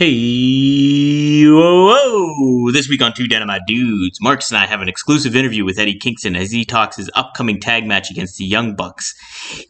Hey, 0.00 1.44
whoa, 1.44 1.92
whoa! 1.92 2.72
This 2.72 2.88
week 2.88 3.02
on 3.02 3.12
Two 3.12 3.28
Dynamite 3.28 3.66
Dudes, 3.66 4.18
Marcus 4.18 4.50
and 4.50 4.56
I 4.56 4.64
have 4.64 4.80
an 4.80 4.88
exclusive 4.88 5.36
interview 5.36 5.62
with 5.62 5.78
Eddie 5.78 5.98
Kingston 5.98 6.36
as 6.36 6.50
he 6.50 6.64
talks 6.64 6.96
his 6.96 7.10
upcoming 7.14 7.60
tag 7.60 7.86
match 7.86 8.10
against 8.10 8.38
the 8.38 8.46
Young 8.46 8.74
Bucks. 8.74 9.14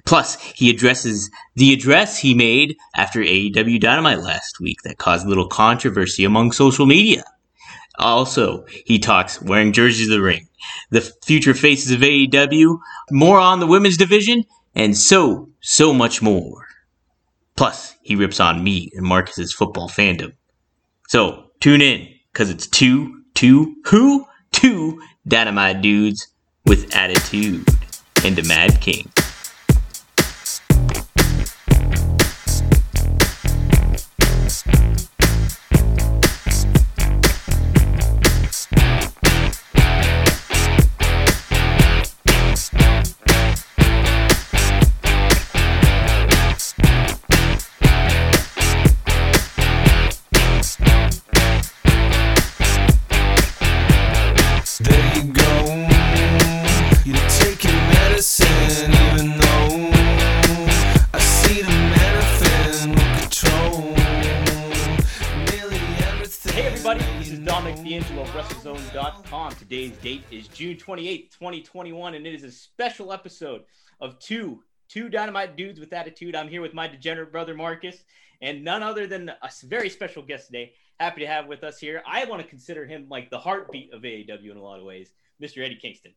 Plus, 0.06 0.40
he 0.40 0.70
addresses 0.70 1.32
the 1.56 1.72
address 1.72 2.16
he 2.16 2.32
made 2.32 2.76
after 2.94 3.18
AEW 3.18 3.80
Dynamite 3.80 4.20
last 4.20 4.60
week 4.60 4.82
that 4.84 4.98
caused 4.98 5.26
a 5.26 5.28
little 5.28 5.48
controversy 5.48 6.22
among 6.22 6.52
social 6.52 6.86
media. 6.86 7.24
Also, 7.98 8.64
he 8.86 9.00
talks 9.00 9.42
wearing 9.42 9.72
jerseys 9.72 10.06
of 10.06 10.12
the 10.12 10.22
ring, 10.22 10.46
the 10.90 11.00
future 11.24 11.54
faces 11.54 11.90
of 11.90 12.02
AEW, 12.02 12.78
more 13.10 13.40
on 13.40 13.58
the 13.58 13.66
women's 13.66 13.96
division, 13.96 14.44
and 14.76 14.96
so, 14.96 15.48
so 15.60 15.92
much 15.92 16.22
more. 16.22 16.69
Plus, 17.60 17.94
he 18.00 18.16
rips 18.16 18.40
on 18.40 18.64
me 18.64 18.90
and 18.94 19.04
Marcus's 19.04 19.52
football 19.52 19.86
fandom. 19.86 20.32
So, 21.08 21.50
tune 21.60 21.82
in, 21.82 22.08
because 22.32 22.48
it's 22.48 22.66
two, 22.66 23.20
two, 23.34 23.76
who? 23.84 24.26
Two 24.50 25.02
dynamite 25.28 25.82
dudes 25.82 26.26
with 26.64 26.96
attitude 26.96 27.68
and 28.24 28.34
the 28.34 28.44
Mad 28.48 28.80
King. 28.80 29.12
Today's 69.70 69.92
date 69.98 70.24
is 70.32 70.48
June 70.48 70.74
28th, 70.76 71.30
2021, 71.30 72.14
and 72.14 72.26
it 72.26 72.34
is 72.34 72.42
a 72.42 72.50
special 72.50 73.12
episode 73.12 73.62
of 74.00 74.18
two 74.18 74.64
two 74.88 75.08
dynamite 75.08 75.56
dudes 75.56 75.78
with 75.78 75.92
attitude. 75.92 76.34
I'm 76.34 76.48
here 76.48 76.60
with 76.60 76.74
my 76.74 76.88
degenerate 76.88 77.30
brother 77.30 77.54
Marcus, 77.54 78.02
and 78.42 78.64
none 78.64 78.82
other 78.82 79.06
than 79.06 79.28
a 79.28 79.50
very 79.66 79.88
special 79.88 80.24
guest 80.24 80.46
today. 80.48 80.72
Happy 80.98 81.20
to 81.20 81.26
have 81.28 81.46
with 81.46 81.62
us 81.62 81.78
here. 81.78 82.02
I 82.04 82.24
want 82.24 82.42
to 82.42 82.48
consider 82.48 82.84
him 82.84 83.06
like 83.08 83.30
the 83.30 83.38
heartbeat 83.38 83.92
of 83.92 84.02
AEW 84.02 84.50
in 84.50 84.56
a 84.56 84.60
lot 84.60 84.80
of 84.80 84.84
ways, 84.84 85.12
Mr. 85.40 85.64
Eddie 85.64 85.76
Kingston. 85.76 86.14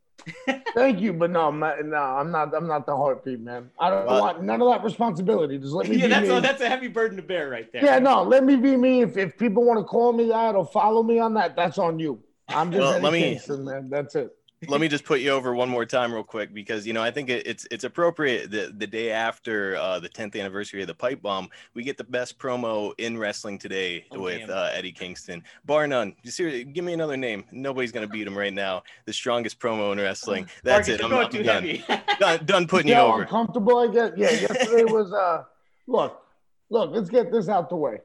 Thank 0.73 0.99
you, 0.99 1.13
but 1.13 1.29
no, 1.29 1.47
I'm 1.49 1.59
not, 1.59 1.85
no, 1.85 1.95
I'm 1.97 2.31
not. 2.31 2.55
I'm 2.55 2.65
not 2.67 2.87
the 2.87 2.97
heartbeat, 2.97 3.39
man. 3.39 3.69
I 3.79 3.91
don't 3.91 4.07
Well- 4.07 4.19
want 4.19 4.41
none 4.41 4.63
of 4.63 4.69
that 4.69 4.83
responsibility. 4.83 5.59
Just 5.59 5.73
let 5.73 5.87
me 5.87 5.97
yeah, 6.01 6.07
that's 6.07 6.27
me. 6.27 6.37
a, 6.37 6.41
that's 6.41 6.61
a 6.63 6.67
heavy 6.67 6.87
burden 6.87 7.17
to 7.17 7.23
bear 7.23 7.51
right 7.51 7.71
there. 7.71 7.85
yeah, 7.85 7.99
no, 7.99 8.23
let 8.23 8.43
me 8.43 8.55
be 8.55 8.75
me. 8.75 9.01
If, 9.03 9.15
if 9.15 9.37
people 9.37 9.63
want 9.63 9.77
to 9.79 9.83
call 9.83 10.11
me 10.11 10.29
that 10.29 10.55
or 10.55 10.65
follow 10.65 11.03
me 11.03 11.19
on 11.19 11.35
that, 11.35 11.55
that's 11.55 11.77
on 11.77 11.99
you. 11.99 12.19
I'm 12.49 12.71
just 12.71 12.79
Well, 12.81 12.99
let 12.99 13.13
me- 13.13 13.21
Kingston, 13.21 13.65
man. 13.65 13.89
That's 13.89 14.15
it. 14.15 14.35
let 14.69 14.79
me 14.79 14.87
just 14.87 15.03
put 15.03 15.19
you 15.19 15.29
over 15.31 15.53
one 15.53 15.67
more 15.67 15.85
time 15.85 16.13
real 16.13 16.23
quick 16.23 16.53
because 16.53 16.87
you 16.87 16.93
know 16.93 17.03
I 17.03 17.11
think 17.11 17.29
it, 17.29 17.45
it's 17.45 17.67
it's 17.69 17.83
appropriate 17.83 18.49
the 18.49 18.73
the 18.77 18.87
day 18.87 19.11
after 19.11 19.75
uh, 19.75 19.99
the 19.99 20.07
10th 20.07 20.39
anniversary 20.39 20.79
of 20.79 20.87
the 20.87 20.93
pipe 20.93 21.21
bomb 21.21 21.49
we 21.73 21.83
get 21.83 21.97
the 21.97 22.05
best 22.05 22.39
promo 22.39 22.93
in 22.97 23.17
wrestling 23.17 23.57
today 23.57 24.05
Oh, 24.13 24.21
with 24.21 24.49
uh, 24.49 24.69
Eddie 24.71 24.93
Kingston 24.93 25.43
bar 25.65 25.85
none 25.85 26.15
You 26.23 26.31
seriously 26.31 26.63
give 26.63 26.85
me 26.85 26.93
another 26.93 27.17
name 27.17 27.43
nobody's 27.51 27.91
gonna 27.91 28.07
beat 28.07 28.25
him 28.25 28.37
right 28.37 28.53
now 28.53 28.83
the 29.03 29.11
strongest 29.11 29.59
promo 29.59 29.91
in 29.91 29.97
wrestling 29.97 30.47
that's 30.63 30.87
Marcus, 30.87 31.01
it 31.01 31.03
I'm, 31.03 31.09
going 31.09 31.25
I'm 31.25 31.31
too 31.33 31.43
done. 31.43 31.63
heavy. 31.63 31.85
done 32.19 32.45
done 32.45 32.65
putting 32.67 32.87
you 32.87 32.93
Yeah, 32.93 33.03
over 33.03 33.23
uncomfortable. 33.23 33.79
I 33.79 33.87
guess. 33.87 34.11
Yeah, 34.15 34.31
yesterday 34.31 34.85
was. 34.85 35.11
uh 35.11 35.43
Look, 35.87 36.21
look. 36.69 36.91
Let's 36.91 37.09
get 37.09 37.33
this 37.33 37.49
out 37.49 37.67
the 37.69 37.75
way, 37.75 37.99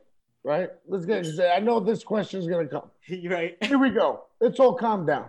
right? 0.48 0.70
Let's 0.86 1.04
get. 1.04 1.26
I 1.54 1.60
know 1.60 1.78
this 1.78 2.02
question 2.02 2.40
is 2.40 2.46
gonna 2.48 2.66
come. 2.66 2.90
You're 3.06 3.32
right. 3.32 3.56
Here 3.62 3.78
we 3.78 3.90
go. 3.90 4.24
Let's 4.40 4.58
all 4.58 4.74
calm 4.74 5.04
down. 5.06 5.28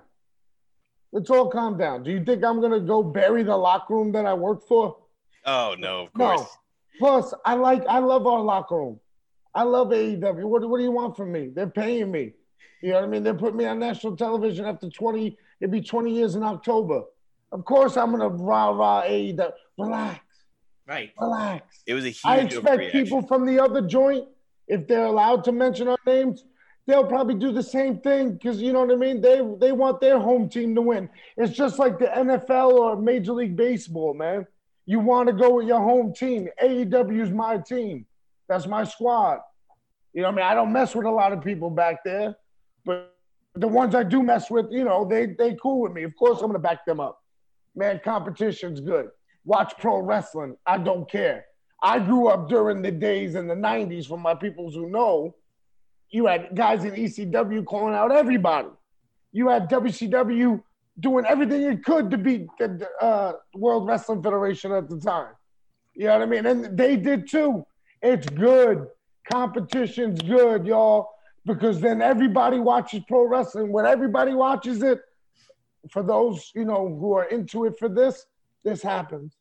Let's 1.12 1.30
all 1.30 1.50
calm 1.50 1.78
down. 1.78 2.04
Do 2.04 2.12
you 2.12 2.24
think 2.24 2.44
I'm 2.44 2.62
gonna 2.62 2.80
go 2.80 3.04
bury 3.04 3.44
the 3.44 3.56
locker 3.58 3.94
room 3.96 4.12
that 4.14 4.26
I 4.26 4.34
work 4.34 4.68
for? 4.68 4.98
oh 5.46 5.76
no 5.80 6.02
of 6.04 6.10
No. 6.18 6.36
course 6.36 6.48
Plus, 7.00 7.34
I 7.46 7.54
like, 7.54 7.84
I 7.88 8.00
love 8.00 8.28
our 8.28 8.42
locker 8.42 8.76
room. 8.76 9.00
I 9.56 9.64
love 9.64 9.88
AEW. 9.88 10.44
What, 10.44 10.68
what 10.70 10.78
do 10.80 10.84
you 10.84 10.92
want 10.92 11.16
from 11.16 11.32
me? 11.32 11.50
They're 11.56 11.70
paying 11.70 12.12
me. 12.12 12.34
You 12.82 12.90
know 12.90 12.96
what 12.96 13.04
I 13.06 13.08
mean? 13.08 13.24
They 13.24 13.32
put 13.32 13.56
me 13.56 13.66
on 13.66 13.80
national 13.80 14.18
television 14.18 14.66
after 14.66 14.90
20, 14.90 15.38
it'd 15.62 15.72
be 15.72 15.80
20 15.82 16.14
years 16.14 16.36
in 16.36 16.44
October. 16.44 17.04
Of 17.54 17.64
course, 17.64 17.96
I'm 17.96 18.10
going 18.14 18.20
to 18.22 18.44
rah 18.44 18.70
rah 18.72 19.04
AEW. 19.04 19.50
Relax, 19.78 20.20
Right. 20.86 21.12
relax. 21.22 21.84
it 21.88 21.94
was 21.94 22.04
a 22.04 22.10
huge 22.10 22.22
I 22.26 22.38
expect 22.40 22.66
overreaction. 22.82 22.92
people 22.92 23.22
from 23.26 23.46
the 23.46 23.60
other 23.64 23.82
joint, 23.82 24.28
if 24.70 24.88
they're 24.88 25.06
allowed 25.06 25.44
to 25.46 25.52
mention 25.52 25.88
our 25.88 25.98
names, 26.06 26.46
they'll 26.86 27.06
probably 27.06 27.36
do 27.36 27.52
the 27.52 27.64
same 27.64 28.00
thing 28.00 28.34
because 28.34 28.62
you 28.62 28.72
know 28.72 28.82
what 28.82 28.92
I 28.92 28.96
mean. 28.96 29.20
They 29.20 29.42
they 29.60 29.72
want 29.72 30.00
their 30.00 30.20
home 30.20 30.48
team 30.48 30.74
to 30.76 30.82
win. 30.82 31.10
It's 31.36 31.54
just 31.54 31.80
like 31.80 32.00
the 32.00 32.06
NFL 32.06 32.72
or 32.72 32.96
Major 32.96 33.34
League 33.34 33.58
Baseball, 33.58 34.14
man. 34.14 34.46
You 34.86 35.00
want 35.00 35.28
to 35.28 35.34
go 35.34 35.56
with 35.56 35.68
your 35.68 35.82
home 35.82 36.14
team. 36.14 36.48
AEW 36.64 37.22
is 37.22 37.32
my 37.32 37.58
team. 37.58 38.06
That's 38.48 38.66
my 38.66 38.84
squad. 38.84 39.40
You 40.14 40.22
know 40.22 40.30
what 40.30 40.34
I 40.34 40.38
mean? 40.38 40.46
I 40.46 40.54
don't 40.56 40.74
mess 40.74 40.96
with 40.96 41.06
a 41.06 41.12
lot 41.12 41.32
of 41.32 41.44
people 41.44 41.70
back 41.70 42.04
there, 42.04 42.36
but 42.86 43.16
the 43.56 43.68
ones 43.68 43.94
I 43.94 44.04
do 44.04 44.24
mess 44.24 44.50
with, 44.50 44.68
you 44.72 44.84
know, 44.84 45.06
they 45.06 45.28
they 45.38 45.56
cool 45.62 45.82
with 45.82 45.94
me. 45.94 46.04
Of 46.04 46.16
course, 46.16 46.42
I'm 46.42 46.48
gonna 46.48 46.60
back 46.60 46.86
them 46.86 47.00
up. 47.00 47.20
Man, 47.76 48.00
competition's 48.04 48.80
good. 48.80 49.10
Watch 49.46 49.74
pro 49.80 50.00
wrestling. 50.00 50.56
I 50.66 50.78
don't 50.78 51.10
care. 51.10 51.46
I 51.82 52.00
grew 52.00 52.28
up 52.28 52.50
during 52.50 52.82
the 52.82 52.92
days 52.92 53.36
in 53.36 53.48
the 53.48 53.56
90s, 53.56 54.08
for 54.08 54.18
my 54.18 54.36
peoples 54.36 54.76
who 54.76 54.90
know, 54.90 55.36
you 56.10 56.26
had 56.26 56.56
guys 56.56 56.84
in 56.84 56.92
ECW 56.92 57.66
calling 57.66 57.96
out 57.96 58.12
everybody. 58.12 58.70
You 59.32 59.48
had 59.48 59.70
WCW 59.70 60.62
doing 61.00 61.26
everything 61.26 61.62
it 61.62 61.84
could 61.84 62.10
to 62.12 62.18
beat 62.18 62.48
the 62.58 62.88
uh, 63.02 63.34
World 63.54 63.88
Wrestling 63.88 64.22
Federation 64.22 64.72
at 64.72 64.90
the 64.90 65.00
time. 65.00 65.34
You 65.94 66.06
know 66.06 66.20
what 66.20 66.22
I 66.24 66.26
mean? 66.26 66.46
And 66.46 66.78
they 66.78 66.96
did 66.96 67.30
too. 67.30 67.66
It's 68.02 68.28
good. 68.30 68.88
Competition's 69.32 70.22
good, 70.22 70.66
y'all, 70.66 71.10
because 71.46 71.80
then 71.80 72.02
everybody 72.02 72.60
watches 72.60 73.04
pro 73.08 73.28
wrestling. 73.28 73.72
When 73.72 73.86
everybody 73.86 74.34
watches 74.34 74.82
it, 74.82 75.00
for 75.92 76.04
those 76.04 76.52
you 76.56 76.66
know 76.66 76.98
who 77.00 77.14
are 77.14 77.26
into 77.26 77.66
it 77.66 77.78
for 77.80 77.88
this, 77.88 78.26
this 78.64 78.82
happens. 78.82 79.39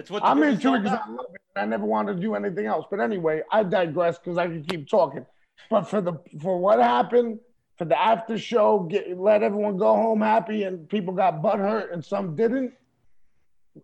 That's 0.00 0.10
what 0.10 0.24
I'm 0.24 0.42
into 0.42 0.72
it 0.74 0.82
because. 0.82 0.98
I 0.98 1.10
love 1.10 1.26
it. 1.34 1.40
I 1.56 1.66
never 1.66 1.84
wanted 1.84 2.14
to 2.14 2.20
do 2.22 2.34
anything 2.34 2.64
else. 2.64 2.86
But 2.90 3.00
anyway, 3.00 3.42
I 3.52 3.64
digress 3.64 4.18
because 4.18 4.38
I 4.38 4.46
can 4.46 4.64
keep 4.64 4.88
talking. 4.88 5.26
But 5.68 5.82
for 5.82 6.00
the 6.00 6.14
for 6.40 6.58
what 6.58 6.78
happened, 6.78 7.38
for 7.76 7.84
the 7.84 8.00
after 8.00 8.38
show, 8.38 8.78
get 8.90 9.18
let 9.18 9.42
everyone 9.42 9.76
go 9.76 9.94
home 9.94 10.22
happy, 10.22 10.62
and 10.62 10.88
people 10.88 11.12
got 11.12 11.42
butt 11.42 11.58
hurt 11.58 11.92
and 11.92 12.02
some 12.02 12.34
didn't. 12.34 12.72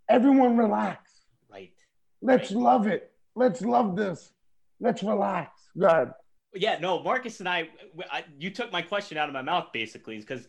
Everyone 0.08 0.56
relax. 0.56 1.12
Right. 1.52 1.74
Let's 2.22 2.50
love 2.50 2.86
it. 2.86 3.12
Let's 3.34 3.60
love 3.60 3.94
this. 3.94 4.32
Let's 4.80 5.02
relax. 5.02 5.68
Go 5.78 5.86
ahead. 5.86 6.12
Yeah, 6.54 6.78
no, 6.80 7.02
Marcus 7.02 7.40
and 7.40 7.48
I, 7.48 7.68
I 8.10 8.24
you 8.38 8.48
took 8.48 8.72
my 8.72 8.80
question 8.80 9.18
out 9.18 9.28
of 9.28 9.34
my 9.34 9.42
mouth 9.42 9.66
basically 9.70 10.18
because 10.18 10.48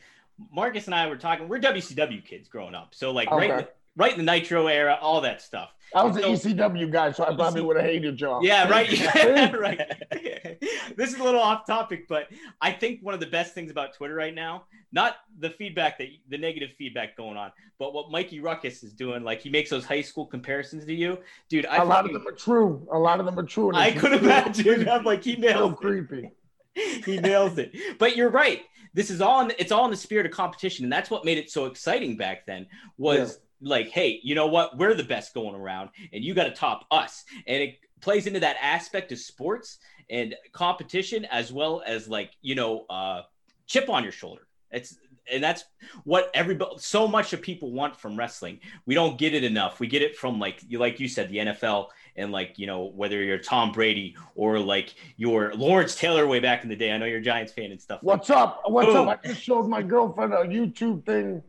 Marcus 0.50 0.86
and 0.86 0.96
I 0.96 1.08
were 1.08 1.18
talking. 1.18 1.50
We're 1.50 1.60
WCW 1.60 2.24
kids 2.24 2.48
growing 2.48 2.74
up, 2.74 2.96
so 2.96 3.12
like 3.12 3.30
right, 3.30 3.52
Okay. 3.52 3.64
the, 3.64 3.70
right 3.98 4.18
in 4.18 4.24
the 4.24 4.32
Nitro 4.32 4.68
era, 4.68 4.98
all 5.02 5.20
that 5.22 5.42
stuff. 5.42 5.74
I 5.96 6.04
was 6.04 6.16
an 6.18 6.24
So- 6.24 6.50
ECW 6.50 6.92
guy, 6.92 7.12
so 7.12 7.24
I 7.26 7.34
probably 7.34 7.62
would 7.62 7.78
have 7.78 7.86
hated 7.86 8.20
y'all. 8.20 8.44
Yeah, 8.44 8.70
right. 8.70 8.90
Yeah, 9.16 9.52
right. 9.56 9.80
this 10.96 11.14
is 11.14 11.20
a 11.20 11.24
little 11.24 11.42
off 11.42 11.66
topic, 11.66 12.08
but 12.08 12.28
I 12.62 12.72
think 12.72 13.00
one 13.02 13.14
of 13.14 13.20
the 13.20 13.26
best 13.28 13.54
things 13.54 13.72
about 13.72 13.94
Twitter 13.94 14.14
right 14.14 14.34
now, 14.36 14.66
not 14.92 15.16
the 15.40 15.50
feedback 15.50 15.98
that 15.98 16.10
the 16.30 16.38
negative 16.38 16.72
feedback 16.78 17.18
going 17.18 17.38
on, 17.38 17.52
but 17.80 17.94
what 17.94 18.12
Mikey 18.12 18.40
Rukus 18.40 18.84
is 18.84 18.94
doing. 18.94 19.24
Like 19.24 19.42
he 19.42 19.50
makes 19.50 19.70
those 19.70 19.86
high 19.86 20.02
school 20.02 20.26
comparisons 20.26 20.86
to 20.86 20.94
you, 20.94 21.20
dude. 21.50 21.66
I 21.66 21.78
a 21.78 21.86
lot 21.86 22.06
of 22.06 22.14
them 22.14 22.28
are 22.28 22.34
true. 22.34 22.88
A 22.92 23.00
lot 23.00 23.20
of 23.20 23.26
them 23.26 23.40
are 23.40 23.44
true. 23.44 23.74
I 23.74 23.92
could 23.92 24.14
imagine. 24.14 24.88
I'm 24.88 25.04
like 25.04 25.24
he 25.24 25.36
nails 25.38 25.72
it. 25.74 25.78
creepy. 25.78 26.32
he 26.74 27.18
nails 27.20 27.58
it. 27.58 27.76
But 27.98 28.16
you're 28.16 28.30
right. 28.30 28.62
This 28.94 29.10
is 29.10 29.22
all 29.22 29.42
in, 29.42 29.54
it's 29.60 29.72
all 29.72 29.86
in 29.86 29.92
the 29.92 29.98
spirit 29.98 30.26
of 30.26 30.32
competition, 30.32 30.86
and 30.86 30.92
that's 30.92 31.10
what 31.10 31.24
made 31.24 31.38
it 31.38 31.50
so 31.50 31.66
exciting 31.66 32.18
back 32.18 32.46
then. 32.46 32.68
Was 32.98 33.40
like, 33.62 33.90
hey, 33.90 34.20
you 34.24 34.36
know 34.36 34.48
what? 34.48 34.78
We're 34.78 34.94
the 34.94 35.04
best 35.04 35.34
going 35.34 35.56
around, 35.56 35.90
and 36.14 36.24
you 36.24 36.34
got 36.34 36.46
to 36.46 36.52
top 36.52 36.86
us. 36.92 37.24
And 37.46 37.64
it 37.64 37.80
plays 38.02 38.28
into 38.28 38.40
that 38.42 38.58
aspect 38.62 39.12
of 39.12 39.20
sports 39.20 39.80
and 40.10 40.36
competition, 40.52 41.26
as 41.26 41.52
well 41.52 41.84
as 41.86 42.08
like 42.08 42.32
you 42.42 42.56
know, 42.56 42.86
uh, 42.90 43.22
chip 43.66 43.90
on 43.90 44.04
your 44.04 44.12
shoulder. 44.12 44.48
It's 44.72 44.98
and 45.32 45.44
that's 45.44 45.66
what 46.04 46.30
everybody 46.34 46.72
so 46.78 47.08
much 47.08 47.34
of 47.34 47.42
people 47.42 47.72
want 47.72 47.96
from 47.96 48.18
wrestling. 48.18 48.60
We 48.86 48.96
don't 48.96 49.18
get 49.18 49.34
it 49.34 49.44
enough. 49.44 49.80
We 49.80 49.88
get 49.88 50.02
it 50.02 50.16
from 50.16 50.40
like 50.40 50.62
you 50.68 50.80
like 50.80 51.00
you 51.00 51.08
said, 51.08 51.30
the 51.30 51.38
NFL 51.38 51.88
and 52.16 52.32
like 52.32 52.58
you 52.58 52.68
know 52.68 52.92
whether 52.96 53.22
you're 53.22 53.38
Tom 53.38 53.72
Brady 53.72 54.16
or 54.36 54.60
like 54.60 54.96
you're 55.18 55.54
Lawrence 55.54 55.96
Taylor 55.96 56.28
way 56.28 56.40
back 56.40 56.64
in 56.64 56.70
the 56.70 56.76
day. 56.76 56.92
I 56.92 56.98
know 56.98 57.06
you're 57.06 57.20
a 57.20 57.24
Giants 57.24 57.54
fan 57.54 57.72
and 57.72 57.82
stuff. 57.82 58.02
What's 58.04 58.30
like 58.30 58.38
up? 58.38 58.62
What's 58.66 58.88
Boom. 58.88 59.08
up? 59.08 59.22
I 59.24 59.28
just 59.28 59.42
showed 59.42 59.68
my 59.68 59.82
girlfriend 59.82 60.34
a 60.34 60.46
YouTube 60.46 61.06
thing 61.06 61.42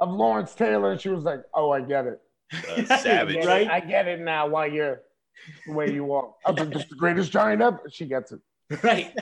of 0.00 0.10
Lawrence 0.10 0.54
Taylor, 0.54 0.92
and 0.92 1.00
she 1.00 1.08
was 1.08 1.24
like, 1.24 1.40
"Oh, 1.54 1.70
I 1.70 1.80
get 1.82 2.06
it. 2.06 2.20
Uh, 2.52 2.84
savage. 2.98 3.36
I 3.36 3.40
get 3.40 3.46
Right? 3.46 3.62
it. 3.62 3.70
I 3.70 3.80
get 3.80 4.08
it 4.08 4.20
now. 4.20 4.48
Why 4.48 4.66
you're 4.66 5.02
the 5.66 5.72
way 5.74 5.90
you 5.92 6.12
are. 6.12 6.34
I'm 6.46 6.70
just 6.70 6.88
the 6.90 6.96
greatest 6.96 7.30
giant 7.32 7.62
ever." 7.62 7.80
She 7.90 8.06
gets 8.06 8.32
it. 8.32 8.40
right? 8.84 9.12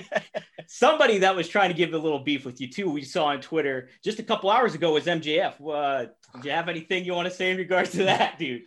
Somebody 0.67 1.19
that 1.19 1.35
was 1.35 1.49
trying 1.49 1.71
to 1.71 1.75
give 1.75 1.95
a 1.95 1.99
little 1.99 2.19
beef 2.19 2.45
with 2.45 2.61
you 2.61 2.69
too. 2.71 2.91
We 2.91 3.03
saw 3.03 3.27
on 3.27 3.41
Twitter 3.41 3.89
just 4.05 4.19
a 4.19 4.23
couple 4.23 4.51
hours 4.51 4.75
ago 4.75 4.93
was 4.93 5.07
MJF. 5.07 5.55
Uh, 5.67 6.07
did 6.37 6.45
you 6.45 6.51
have 6.51 6.69
anything 6.69 7.05
you 7.07 7.15
want 7.15 7.29
to 7.29 7.35
say 7.35 7.51
in 7.51 7.57
regards 7.57 7.91
to 7.93 8.05
that, 8.05 8.39
dude? 8.39 8.63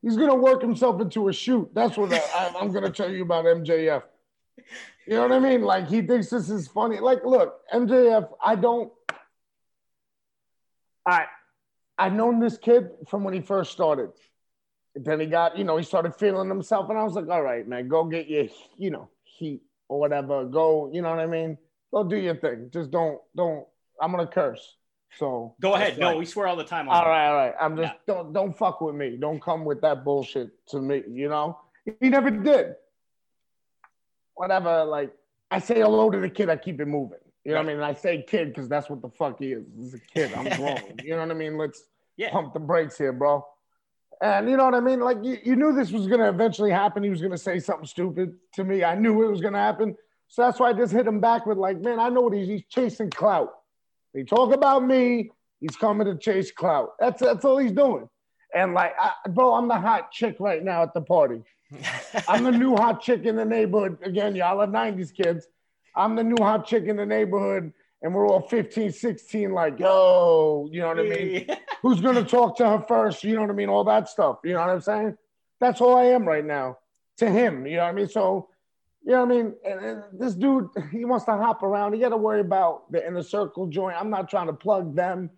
He's 0.00 0.16
gonna 0.16 0.36
work 0.36 0.62
himself 0.62 1.00
into 1.00 1.28
a 1.28 1.32
shoot. 1.32 1.68
That's 1.74 1.96
what 1.96 2.12
I, 2.12 2.54
I'm 2.60 2.70
gonna 2.72 2.90
tell 2.90 3.10
you 3.10 3.22
about 3.22 3.46
MJF. 3.46 4.02
You 5.06 5.14
know 5.16 5.22
what 5.22 5.32
I 5.32 5.38
mean? 5.40 5.62
Like 5.62 5.88
he 5.88 6.02
thinks 6.02 6.30
this 6.30 6.48
is 6.50 6.68
funny. 6.68 7.00
Like, 7.00 7.24
look, 7.24 7.60
MJF. 7.72 8.28
I 8.44 8.54
don't. 8.54 8.92
I 11.06 11.26
I've 11.98 12.12
known 12.12 12.40
this 12.40 12.58
kid 12.58 12.90
from 13.08 13.24
when 13.24 13.34
he 13.34 13.40
first 13.40 13.72
started. 13.72 14.10
And 14.96 15.04
then 15.04 15.18
he 15.20 15.26
got, 15.26 15.58
you 15.58 15.64
know, 15.64 15.76
he 15.76 15.84
started 15.84 16.14
feeling 16.14 16.48
himself, 16.48 16.88
and 16.88 16.96
I 16.98 17.02
was 17.02 17.14
like, 17.14 17.28
all 17.28 17.42
right, 17.42 17.66
man, 17.66 17.88
go 17.88 18.04
get 18.04 18.28
your, 18.28 18.46
you 18.78 18.90
know, 18.90 19.08
heat 19.24 19.62
or 19.88 19.98
whatever. 19.98 20.44
Go, 20.44 20.88
you 20.92 21.02
know 21.02 21.10
what 21.10 21.18
I 21.18 21.26
mean? 21.26 21.58
Go 21.92 22.04
do 22.04 22.16
your 22.16 22.36
thing. 22.36 22.70
Just 22.72 22.90
don't, 22.92 23.18
don't. 23.36 23.66
I'm 24.00 24.10
gonna 24.12 24.26
curse. 24.26 24.76
So 25.18 25.54
Go 25.60 25.74
ahead. 25.74 25.98
No, 25.98 26.08
fine. 26.10 26.18
we 26.18 26.24
swear 26.26 26.46
all 26.48 26.56
the 26.56 26.64
time. 26.64 26.88
On 26.88 26.94
All 26.96 27.04
that. 27.04 27.10
right, 27.10 27.28
all 27.28 27.34
right. 27.36 27.54
I'm 27.60 27.76
just 27.76 27.92
Yeah. 27.92 28.14
don't 28.14 28.32
don't 28.32 28.56
fuck 28.58 28.80
with 28.80 28.96
me. 28.96 29.16
Don't 29.16 29.40
come 29.40 29.64
with 29.64 29.80
that 29.82 30.04
bullshit 30.04 30.50
to 30.68 30.80
me. 30.80 31.02
You 31.08 31.28
know, 31.28 31.58
he 32.00 32.08
never 32.08 32.30
did. 32.30 32.74
Whatever. 34.34 34.84
Like 34.84 35.12
I 35.50 35.58
say 35.60 35.76
hello 35.76 36.10
to 36.10 36.18
the 36.18 36.28
kid, 36.30 36.50
I 36.50 36.56
keep 36.56 36.80
it 36.80 36.86
moving. 36.86 37.18
You 37.44 37.52
know 37.52 37.58
what 37.58 37.64
I 37.64 37.68
mean? 37.68 37.76
And 37.76 37.84
I 37.84 37.92
say 37.94 38.22
kid 38.26 38.48
because 38.48 38.68
that's 38.68 38.88
what 38.88 39.02
the 39.02 39.10
fuck 39.10 39.38
he 39.38 39.52
is. 39.52 39.64
He's 39.76 39.94
a 39.94 39.98
kid. 39.98 40.32
I'm 40.34 40.44
grown. 40.56 40.78
you 41.02 41.10
know 41.10 41.20
what 41.20 41.30
I 41.30 41.34
mean? 41.34 41.58
Let's 41.58 41.82
Yeah. 42.16 42.30
pump 42.30 42.54
the 42.54 42.60
brakes 42.60 42.96
here, 42.96 43.12
bro. 43.12 43.44
And 44.22 44.48
you 44.48 44.56
know 44.56 44.64
what 44.64 44.74
I 44.74 44.80
mean? 44.80 45.00
Like 45.00 45.18
you, 45.22 45.38
you 45.44 45.56
knew 45.56 45.72
this 45.74 45.90
was 45.90 46.06
gonna 46.06 46.28
eventually 46.28 46.70
happen. 46.70 47.02
He 47.02 47.10
was 47.10 47.20
gonna 47.20 47.36
say 47.36 47.58
something 47.58 47.86
stupid 47.86 48.34
to 48.54 48.64
me. 48.64 48.82
I 48.84 48.94
knew 48.94 49.22
it 49.24 49.30
was 49.30 49.40
gonna 49.40 49.58
happen. 49.58 49.96
So 50.28 50.42
that's 50.42 50.58
why 50.58 50.70
I 50.70 50.72
just 50.72 50.92
hit 50.92 51.06
him 51.06 51.20
back 51.20 51.44
with 51.46 51.58
like, 51.58 51.80
man, 51.80 52.00
I 52.00 52.08
know 52.08 52.22
what 52.22 52.32
he's 52.32 52.48
he's 52.48 52.64
chasing 52.68 53.10
clout. 53.10 53.50
They 54.14 54.22
talk 54.22 54.54
about 54.54 54.84
me. 54.84 55.30
He's 55.60 55.76
coming 55.76 56.06
to 56.06 56.16
chase 56.16 56.50
clout. 56.50 56.90
That's 56.98 57.20
that's 57.20 57.44
all 57.44 57.58
he's 57.58 57.72
doing. 57.72 58.08
And 58.54 58.72
like, 58.72 58.92
I, 58.98 59.10
bro, 59.28 59.54
I'm 59.54 59.66
the 59.68 59.78
hot 59.78 60.12
chick 60.12 60.36
right 60.38 60.62
now 60.62 60.82
at 60.82 60.94
the 60.94 61.00
party. 61.02 61.42
I'm 62.28 62.44
the 62.44 62.52
new 62.52 62.76
hot 62.76 63.02
chick 63.02 63.24
in 63.24 63.34
the 63.36 63.44
neighborhood. 63.44 63.98
Again, 64.02 64.36
y'all 64.36 64.60
are 64.60 64.66
90s 64.66 65.12
kids. 65.12 65.48
I'm 65.96 66.16
the 66.16 66.24
new 66.24 66.36
hot 66.38 66.66
chick 66.66 66.84
in 66.84 66.96
the 66.96 67.06
neighborhood, 67.06 67.72
and 68.02 68.14
we're 68.14 68.26
all 68.26 68.40
15, 68.40 68.92
16, 68.92 69.52
like, 69.52 69.78
yo, 69.78 70.68
you 70.70 70.80
know 70.80 70.88
what 70.88 71.00
I 71.00 71.02
mean? 71.02 71.46
Who's 71.82 72.00
gonna 72.00 72.24
talk 72.24 72.56
to 72.58 72.68
her 72.68 72.80
first? 72.80 73.24
You 73.24 73.34
know 73.34 73.42
what 73.42 73.50
I 73.50 73.54
mean? 73.54 73.68
All 73.68 73.84
that 73.84 74.08
stuff. 74.08 74.38
You 74.44 74.54
know 74.54 74.60
what 74.60 74.70
I'm 74.70 74.80
saying? 74.80 75.16
That's 75.60 75.80
all 75.80 75.96
I 75.96 76.04
am 76.04 76.26
right 76.26 76.44
now 76.44 76.78
to 77.18 77.30
him. 77.30 77.66
You 77.66 77.76
know 77.76 77.84
what 77.84 77.90
I 77.90 77.92
mean? 77.92 78.08
So, 78.08 78.48
you 79.04 79.12
know 79.12 79.24
what 79.24 79.32
I 79.32 79.36
mean? 79.36 79.54
And, 79.64 79.80
and 79.80 80.02
this 80.12 80.34
dude, 80.34 80.68
he 80.90 81.04
wants 81.04 81.26
to 81.26 81.32
hop 81.32 81.62
around. 81.62 81.92
He 81.92 82.00
got 82.00 82.08
to 82.10 82.16
worry 82.16 82.40
about 82.40 82.90
the 82.90 83.06
inner 83.06 83.22
circle 83.22 83.66
joint. 83.66 83.96
I'm 83.98 84.10
not 84.10 84.28
trying 84.28 84.46
to 84.46 84.52
plug 84.52 84.96
them. 84.96 85.30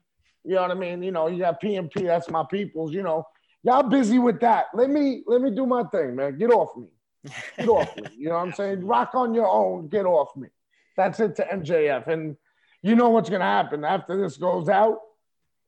You 0.45 0.55
know 0.55 0.63
what 0.63 0.71
I 0.71 0.75
mean? 0.75 1.03
You 1.03 1.11
know, 1.11 1.27
you 1.27 1.39
got 1.39 1.61
PMP. 1.61 2.07
That's 2.07 2.31
my 2.31 2.45
peoples. 2.49 2.93
You 2.93 3.03
know, 3.03 3.27
y'all 3.63 3.83
busy 3.83 4.19
with 4.19 4.41
that. 4.41 4.67
Let 4.73 4.89
me 4.91 5.23
let 5.27 5.41
me 5.41 5.51
do 5.51 5.67
my 5.67 5.83
thing, 5.85 6.15
man. 6.15 6.39
Get 6.39 6.51
off 6.51 6.77
me. 6.77 6.87
Get 7.59 7.69
off 7.69 7.97
me. 7.97 8.03
You 8.17 8.29
know 8.29 8.37
what 8.37 8.43
I'm 8.49 8.53
saying? 8.53 8.87
Rock 8.87 9.11
on 9.15 9.35
your 9.35 9.49
own. 9.49 9.89
Get 9.89 10.07
off 10.07 10.35
me. 10.37 10.49
That's 10.97 11.21
it 11.21 11.37
to 11.37 11.45
MJF. 11.45 12.07
And 12.09 12.37
you 12.83 12.95
know 12.97 13.11
what's 13.11 13.29
gonna 13.31 13.45
happen 13.45 13.85
after 13.85 14.17
this 14.21 14.37
goes 14.37 14.69
out? 14.69 14.99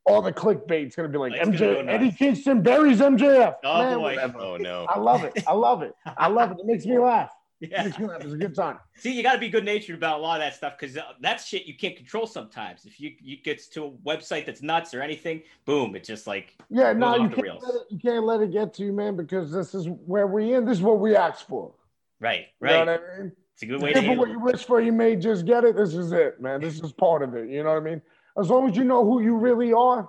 All 0.06 0.22
the 0.22 0.32
clickbait's 0.32 0.96
gonna 0.96 1.08
be 1.08 1.18
like 1.18 1.32
It's 1.34 1.48
MJ. 1.48 1.86
Eddie 1.86 2.12
Kingston 2.12 2.62
buries 2.62 3.00
MJF. 3.00 3.56
Oh, 3.64 3.78
Man, 3.78 3.96
boy. 3.98 4.02
whatever. 4.02 4.38
oh 4.38 4.56
no. 4.56 4.86
I 4.88 4.98
love 4.98 5.24
it. 5.24 5.32
I 5.46 5.52
love 5.52 5.82
it. 5.82 5.94
I 6.16 6.28
love 6.28 6.50
it. 6.52 6.58
It 6.60 6.66
makes 6.66 6.86
me 6.86 6.98
laugh. 6.98 7.30
It 7.60 7.70
Yeah. 7.72 7.84
makes 7.84 7.98
me 7.98 8.06
laugh. 8.06 8.22
It's 8.22 8.32
a 8.32 8.36
good 8.36 8.54
time. 8.54 8.78
See, 8.96 9.12
you 9.12 9.22
got 9.22 9.32
to 9.32 9.38
be 9.38 9.48
good 9.48 9.64
natured 9.64 9.96
about 9.96 10.20
a 10.20 10.22
lot 10.22 10.40
of 10.40 10.46
that 10.46 10.54
stuff 10.54 10.74
because 10.78 10.96
uh, 10.96 11.02
that's 11.20 11.44
shit 11.46 11.66
you 11.66 11.76
can't 11.76 11.96
control 11.96 12.26
sometimes. 12.26 12.84
If 12.84 13.00
you 13.00 13.14
you 13.20 13.36
gets 13.36 13.66
to 13.70 13.84
a 13.86 13.90
website 13.90 14.46
that's 14.46 14.62
nuts 14.62 14.94
or 14.94 15.02
anything, 15.02 15.42
boom, 15.64 15.96
it's 15.96 16.06
just 16.06 16.26
like 16.26 16.56
Yeah, 16.70 16.92
no, 16.92 17.16
you 17.16 17.28
can't, 17.28 17.60
let 17.60 17.74
it, 17.74 17.82
you 17.90 17.98
can't 17.98 18.24
let 18.24 18.40
it 18.40 18.52
get 18.52 18.74
to 18.74 18.84
you, 18.84 18.92
man, 18.92 19.16
because 19.16 19.50
this 19.50 19.74
is 19.74 19.88
where 20.06 20.26
we 20.26 20.54
in. 20.54 20.64
This 20.64 20.78
is 20.78 20.82
what 20.82 21.00
we 21.00 21.16
asked 21.16 21.48
for. 21.48 21.72
right, 22.20 22.46
right. 22.60 22.78
You 22.78 22.84
know 22.84 22.92
right. 22.92 23.00
what 23.00 23.10
I 23.14 23.22
mean? 23.22 23.32
It's 23.54 23.62
a 23.64 23.66
good 23.66 23.82
way 23.82 23.88
to 23.88 23.94
Careful 23.94 24.08
handle 24.08 24.24
what 24.24 24.30
you 24.30 24.38
wish 24.38 24.64
for, 24.64 24.80
you 24.80 24.92
may 24.92 25.16
just 25.16 25.44
get 25.44 25.64
it. 25.64 25.76
This 25.76 25.92
is 25.94 26.12
it, 26.12 26.40
man. 26.40 26.60
This 26.60 26.80
is 26.80 26.92
part 26.92 27.22
of 27.24 27.34
it. 27.34 27.50
You 27.50 27.64
know 27.64 27.70
what 27.70 27.82
I 27.82 27.84
mean? 27.84 28.00
As 28.38 28.48
long 28.50 28.70
as 28.70 28.76
you 28.76 28.84
know 28.84 29.04
who 29.04 29.20
you 29.20 29.34
really 29.34 29.72
are, 29.72 30.08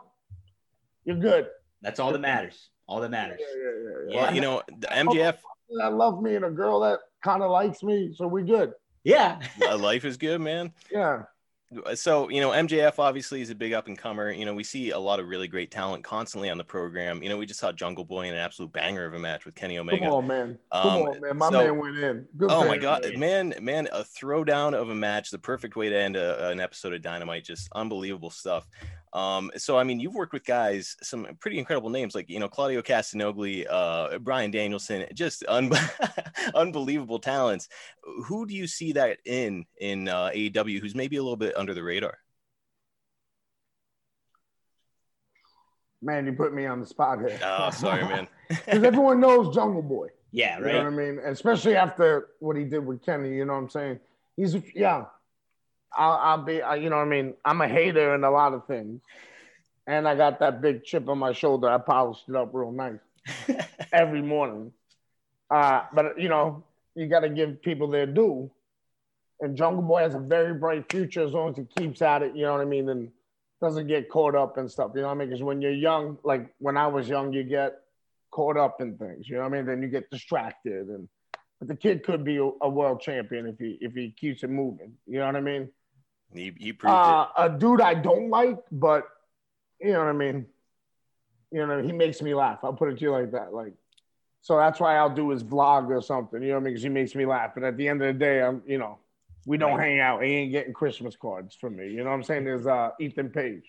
you're 1.03 1.17
good. 1.17 1.47
That's 1.81 1.99
all 1.99 2.11
that 2.11 2.19
matters. 2.19 2.69
All 2.87 3.01
that 3.01 3.09
matters. 3.09 3.39
Yeah, 3.41 3.47
yeah, 3.57 3.63
yeah, 3.63 3.89
yeah. 3.89 4.13
Yeah. 4.13 4.21
Well, 4.21 4.35
you 4.35 4.41
know, 4.41 4.61
the 4.77 4.87
MJF 4.87 5.37
that 5.77 5.93
love 5.93 6.21
me 6.21 6.35
and 6.35 6.45
a 6.45 6.49
girl 6.51 6.79
that 6.81 6.99
kind 7.23 7.43
of 7.43 7.51
likes 7.51 7.83
me, 7.83 8.13
so 8.15 8.27
we're 8.27 8.43
good. 8.45 8.73
Yeah. 9.03 9.39
life 9.77 10.05
is 10.05 10.17
good, 10.17 10.41
man. 10.41 10.73
Yeah. 10.91 11.23
So, 11.93 12.29
you 12.29 12.41
know, 12.41 12.49
MJF 12.49 12.97
obviously 12.97 13.41
is 13.41 13.51
a 13.51 13.55
big 13.55 13.73
up 13.73 13.85
and 13.85 13.95
comer. 13.95 14.31
You 14.31 14.43
know, 14.43 14.55
we 14.55 14.63
see 14.63 14.89
a 14.89 14.97
lot 14.97 15.19
of 15.19 15.27
really 15.27 15.47
great 15.47 15.69
talent 15.69 16.03
constantly 16.03 16.49
on 16.49 16.57
the 16.57 16.63
program. 16.63 17.21
You 17.21 17.29
know, 17.29 17.37
we 17.37 17.45
just 17.45 17.59
saw 17.59 17.71
Jungle 17.71 18.03
Boy 18.03 18.25
in 18.27 18.33
an 18.33 18.39
absolute 18.39 18.73
banger 18.73 19.05
of 19.05 19.13
a 19.13 19.19
match 19.19 19.45
with 19.45 19.53
Kenny 19.53 19.77
Omega. 19.77 20.05
Come 20.05 20.13
on, 20.13 20.27
man. 20.27 20.57
Come 20.73 20.87
Um, 20.87 21.01
on, 21.03 21.21
man. 21.21 21.37
My 21.37 21.49
so- 21.51 21.63
man 21.63 21.77
went 21.77 21.97
in. 21.97 22.27
Good 22.37 22.49
Oh 22.51 22.63
for 22.63 22.67
my 22.67 22.77
god, 22.79 23.05
man, 23.17 23.53
man, 23.61 23.87
a 23.93 24.03
throwdown 24.03 24.73
of 24.73 24.89
a 24.89 24.95
match, 24.95 25.29
the 25.29 25.37
perfect 25.37 25.75
way 25.75 25.89
to 25.89 25.95
end 25.95 26.15
a, 26.15 26.49
an 26.49 26.59
episode 26.59 26.93
of 26.93 27.03
Dynamite, 27.03 27.43
just 27.45 27.69
unbelievable 27.75 28.31
stuff. 28.31 28.67
Um, 29.13 29.51
so 29.57 29.77
I 29.77 29.83
mean, 29.83 29.99
you've 29.99 30.13
worked 30.13 30.33
with 30.33 30.45
guys, 30.45 30.95
some 31.01 31.27
pretty 31.39 31.57
incredible 31.57 31.89
names 31.89 32.13
like 32.13 32.29
you 32.29 32.39
know 32.39 32.47
Claudio 32.47 32.81
Castagnoli, 32.81 33.65
uh, 33.69 34.19
Bryan 34.19 34.51
Danielson, 34.51 35.05
just 35.13 35.43
un- 35.47 35.71
unbelievable 36.55 37.19
talents. 37.19 37.69
Who 38.25 38.45
do 38.45 38.53
you 38.53 38.67
see 38.67 38.91
that 38.93 39.17
in 39.25 39.65
in 39.79 40.07
uh, 40.07 40.29
AEW? 40.33 40.79
Who's 40.79 40.95
maybe 40.95 41.17
a 41.17 41.23
little 41.23 41.37
bit 41.37 41.57
under 41.57 41.73
the 41.73 41.83
radar? 41.83 42.17
Man, 46.01 46.25
you 46.25 46.33
put 46.33 46.53
me 46.53 46.65
on 46.65 46.79
the 46.79 46.85
spot 46.85 47.19
here. 47.19 47.37
Oh, 47.43 47.69
sorry, 47.71 48.03
man. 48.03 48.27
Because 48.47 48.83
everyone 48.83 49.19
knows 49.19 49.53
Jungle 49.53 49.83
Boy. 49.83 50.07
Yeah, 50.31 50.59
right. 50.59 50.73
You 50.73 50.79
know 50.79 50.85
what 50.85 50.93
I 50.93 50.95
mean? 50.95 51.19
Especially 51.23 51.75
after 51.75 52.29
what 52.39 52.55
he 52.55 52.63
did 52.63 52.85
with 52.85 53.05
Kenny, 53.05 53.35
you 53.35 53.45
know 53.45 53.53
what 53.53 53.59
I'm 53.59 53.69
saying? 53.69 53.99
He's 54.35 54.55
young. 54.73 55.05
I'll, 55.93 56.19
I'll 56.21 56.43
be, 56.43 56.61
I, 56.61 56.75
you 56.75 56.89
know 56.89 56.97
what 56.97 57.07
I 57.07 57.09
mean? 57.09 57.33
I'm 57.43 57.61
a 57.61 57.67
hater 57.67 58.15
in 58.15 58.23
a 58.23 58.31
lot 58.31 58.53
of 58.53 58.65
things. 58.67 59.01
And 59.87 60.07
I 60.07 60.15
got 60.15 60.39
that 60.39 60.61
big 60.61 60.83
chip 60.83 61.09
on 61.09 61.17
my 61.17 61.33
shoulder. 61.33 61.67
I 61.67 61.79
polished 61.79 62.25
it 62.29 62.35
up 62.35 62.51
real 62.53 62.71
nice 62.71 62.99
every 63.91 64.21
morning. 64.21 64.71
Uh, 65.49 65.83
but, 65.93 66.19
you 66.19 66.29
know, 66.29 66.63
you 66.95 67.07
got 67.07 67.21
to 67.21 67.29
give 67.29 67.61
people 67.61 67.87
their 67.87 68.05
due. 68.05 68.51
And 69.41 69.55
Jungle 69.55 69.81
Boy 69.81 70.01
has 70.01 70.13
a 70.13 70.19
very 70.19 70.53
bright 70.53 70.91
future 70.91 71.23
as 71.23 71.31
long 71.31 71.51
as 71.51 71.55
he 71.57 71.65
keeps 71.77 72.01
at 72.01 72.21
it, 72.21 72.35
you 72.35 72.43
know 72.43 72.51
what 72.51 72.61
I 72.61 72.65
mean? 72.65 72.89
And 72.89 73.09
doesn't 73.61 73.87
get 73.87 74.09
caught 74.09 74.35
up 74.35 74.57
and 74.57 74.69
stuff, 74.69 74.91
you 74.95 75.01
know 75.01 75.07
what 75.07 75.13
I 75.13 75.17
mean? 75.17 75.29
Because 75.29 75.43
when 75.43 75.61
you're 75.61 75.71
young, 75.71 76.17
like 76.23 76.53
when 76.59 76.77
I 76.77 76.87
was 76.87 77.09
young, 77.09 77.33
you 77.33 77.43
get 77.43 77.79
caught 78.31 78.57
up 78.57 78.81
in 78.81 78.97
things. 78.97 79.27
You 79.27 79.35
know 79.35 79.43
what 79.43 79.53
I 79.53 79.57
mean? 79.57 79.65
Then 79.65 79.81
you 79.81 79.89
get 79.89 80.09
distracted, 80.09 80.87
and 80.87 81.07
but 81.59 81.67
the 81.67 81.75
kid 81.75 82.03
could 82.03 82.23
be 82.23 82.37
a, 82.37 82.49
a 82.61 82.69
world 82.69 83.01
champion 83.01 83.47
if 83.47 83.57
he 83.59 83.77
if 83.81 83.93
he 83.93 84.11
keeps 84.11 84.43
it 84.43 84.49
moving. 84.49 84.93
You 85.07 85.19
know 85.19 85.25
what 85.25 85.35
I 85.35 85.41
mean? 85.41 85.69
He, 86.33 86.53
he 86.57 86.73
proved 86.73 86.93
Uh, 86.93 87.27
a 87.37 87.49
dude 87.49 87.81
I 87.81 87.93
don't 87.93 88.29
like, 88.29 88.59
but 88.71 89.07
you 89.81 89.93
know 89.93 89.99
what 89.99 90.07
I 90.09 90.13
mean. 90.13 90.45
You 91.51 91.65
know, 91.65 91.81
he 91.81 91.91
makes 91.91 92.21
me 92.21 92.35
laugh. 92.35 92.59
I'll 92.63 92.73
put 92.73 92.89
it 92.89 92.97
to 92.97 93.01
you 93.01 93.11
like 93.11 93.31
that. 93.31 93.53
Like, 93.53 93.73
so 94.41 94.57
that's 94.57 94.79
why 94.79 94.95
I'll 94.97 95.09
do 95.13 95.29
his 95.29 95.43
vlog 95.43 95.89
or 95.89 96.01
something. 96.01 96.41
You 96.41 96.49
know 96.49 96.53
what 96.55 96.61
I 96.61 96.63
mean? 96.65 96.73
Because 96.73 96.83
he 96.83 96.89
makes 96.89 97.15
me 97.15 97.25
laugh. 97.25 97.51
But 97.55 97.63
at 97.63 97.75
the 97.77 97.87
end 97.87 98.01
of 98.03 98.07
the 98.13 98.19
day, 98.19 98.41
I'm 98.41 98.61
you 98.67 98.77
know, 98.77 98.99
we 99.45 99.57
don't 99.57 99.77
Right. 99.77 99.89
hang 99.89 99.99
out. 99.99 100.21
He 100.23 100.29
ain't 100.31 100.51
getting 100.51 100.73
Christmas 100.73 101.15
cards 101.15 101.55
from 101.55 101.75
me. 101.75 101.89
You 101.89 102.03
know 102.03 102.11
what 102.11 102.15
I'm 102.17 102.23
saying? 102.23 102.45
There's 102.45 102.67
uh 102.67 102.91
Ethan 102.99 103.29
Page. 103.31 103.65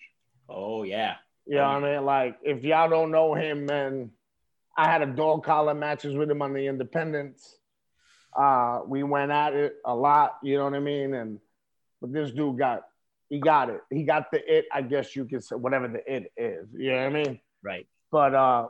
Oh 0.47 0.83
yeah. 0.83 1.15
You 1.47 1.55
know 1.55 1.73
what 1.73 1.83
I 1.83 1.95
mean? 1.95 2.05
Like, 2.05 2.37
if 2.43 2.63
y'all 2.63 2.87
don't 2.89 3.09
know 3.11 3.33
him, 3.33 3.65
man, 3.65 4.11
I 4.77 4.85
had 4.85 5.01
a 5.01 5.07
dog 5.07 5.43
collar 5.43 5.73
matches 5.73 6.15
with 6.15 6.29
him 6.29 6.41
on 6.43 6.53
the 6.53 6.67
Independence. 6.67 7.57
Uh, 8.37 8.81
we 8.85 9.01
went 9.03 9.31
at 9.31 9.53
it 9.53 9.75
a 9.83 9.93
lot, 9.93 10.37
you 10.43 10.57
know 10.57 10.65
what 10.65 10.75
I 10.75 10.79
mean? 10.79 11.13
And 11.15 11.39
but 12.01 12.11
this 12.11 12.31
dude 12.31 12.57
got 12.57 12.81
he 13.29 13.39
got 13.39 13.69
it. 13.69 13.79
He 13.89 14.03
got 14.03 14.29
the 14.31 14.39
it, 14.57 14.65
I 14.73 14.81
guess 14.81 15.15
you 15.15 15.25
could 15.25 15.43
say, 15.43 15.55
whatever 15.55 15.87
the 15.87 16.01
it 16.13 16.31
is. 16.35 16.67
You 16.77 16.91
know 16.91 16.97
what 16.97 17.05
I 17.05 17.09
mean? 17.23 17.39
Right. 17.63 17.87
But 18.11 18.35
uh 18.35 18.67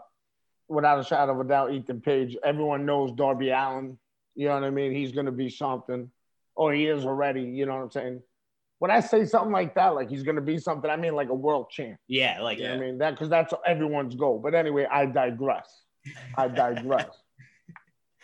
without 0.67 0.99
a 0.99 1.03
shadow 1.03 1.33
of 1.33 1.39
a 1.45 1.49
doubt, 1.49 1.73
Ethan 1.73 2.01
Page, 2.01 2.37
everyone 2.43 2.85
knows 2.85 3.11
Darby 3.13 3.49
Allin. 3.49 3.97
You 4.35 4.47
know 4.47 4.53
what 4.55 4.63
I 4.63 4.69
mean? 4.69 4.91
He's 4.93 5.11
gonna 5.11 5.31
be 5.31 5.49
something. 5.49 6.11
Or 6.55 6.73
he 6.73 6.85
is 6.87 7.05
already, 7.05 7.41
you 7.41 7.65
know 7.65 7.75
what 7.75 7.83
I'm 7.83 7.91
saying? 7.91 8.21
When 8.79 8.91
I 8.91 8.99
say 8.99 9.25
something 9.25 9.51
like 9.51 9.75
that, 9.75 9.95
like 9.95 10.09
he's 10.09 10.23
gonna 10.23 10.41
be 10.41 10.57
something, 10.57 10.89
I 10.89 10.95
mean 10.97 11.15
like 11.15 11.29
a 11.29 11.33
world 11.35 11.69
champ. 11.71 11.97
Yeah. 12.07 12.41
Like 12.41 12.57
You 12.59 12.65
know 12.65 12.75
what 12.75 12.83
I 12.83 12.85
mean? 12.85 12.97
That 12.99 13.11
because 13.11 13.29
that's 13.29 13.53
everyone's 13.65 14.15
goal. 14.15 14.39
But 14.39 14.53
anyway, 14.53 14.85
I 14.89 15.05
digress. 15.07 15.69
I 16.37 16.47
digress. 16.47 17.09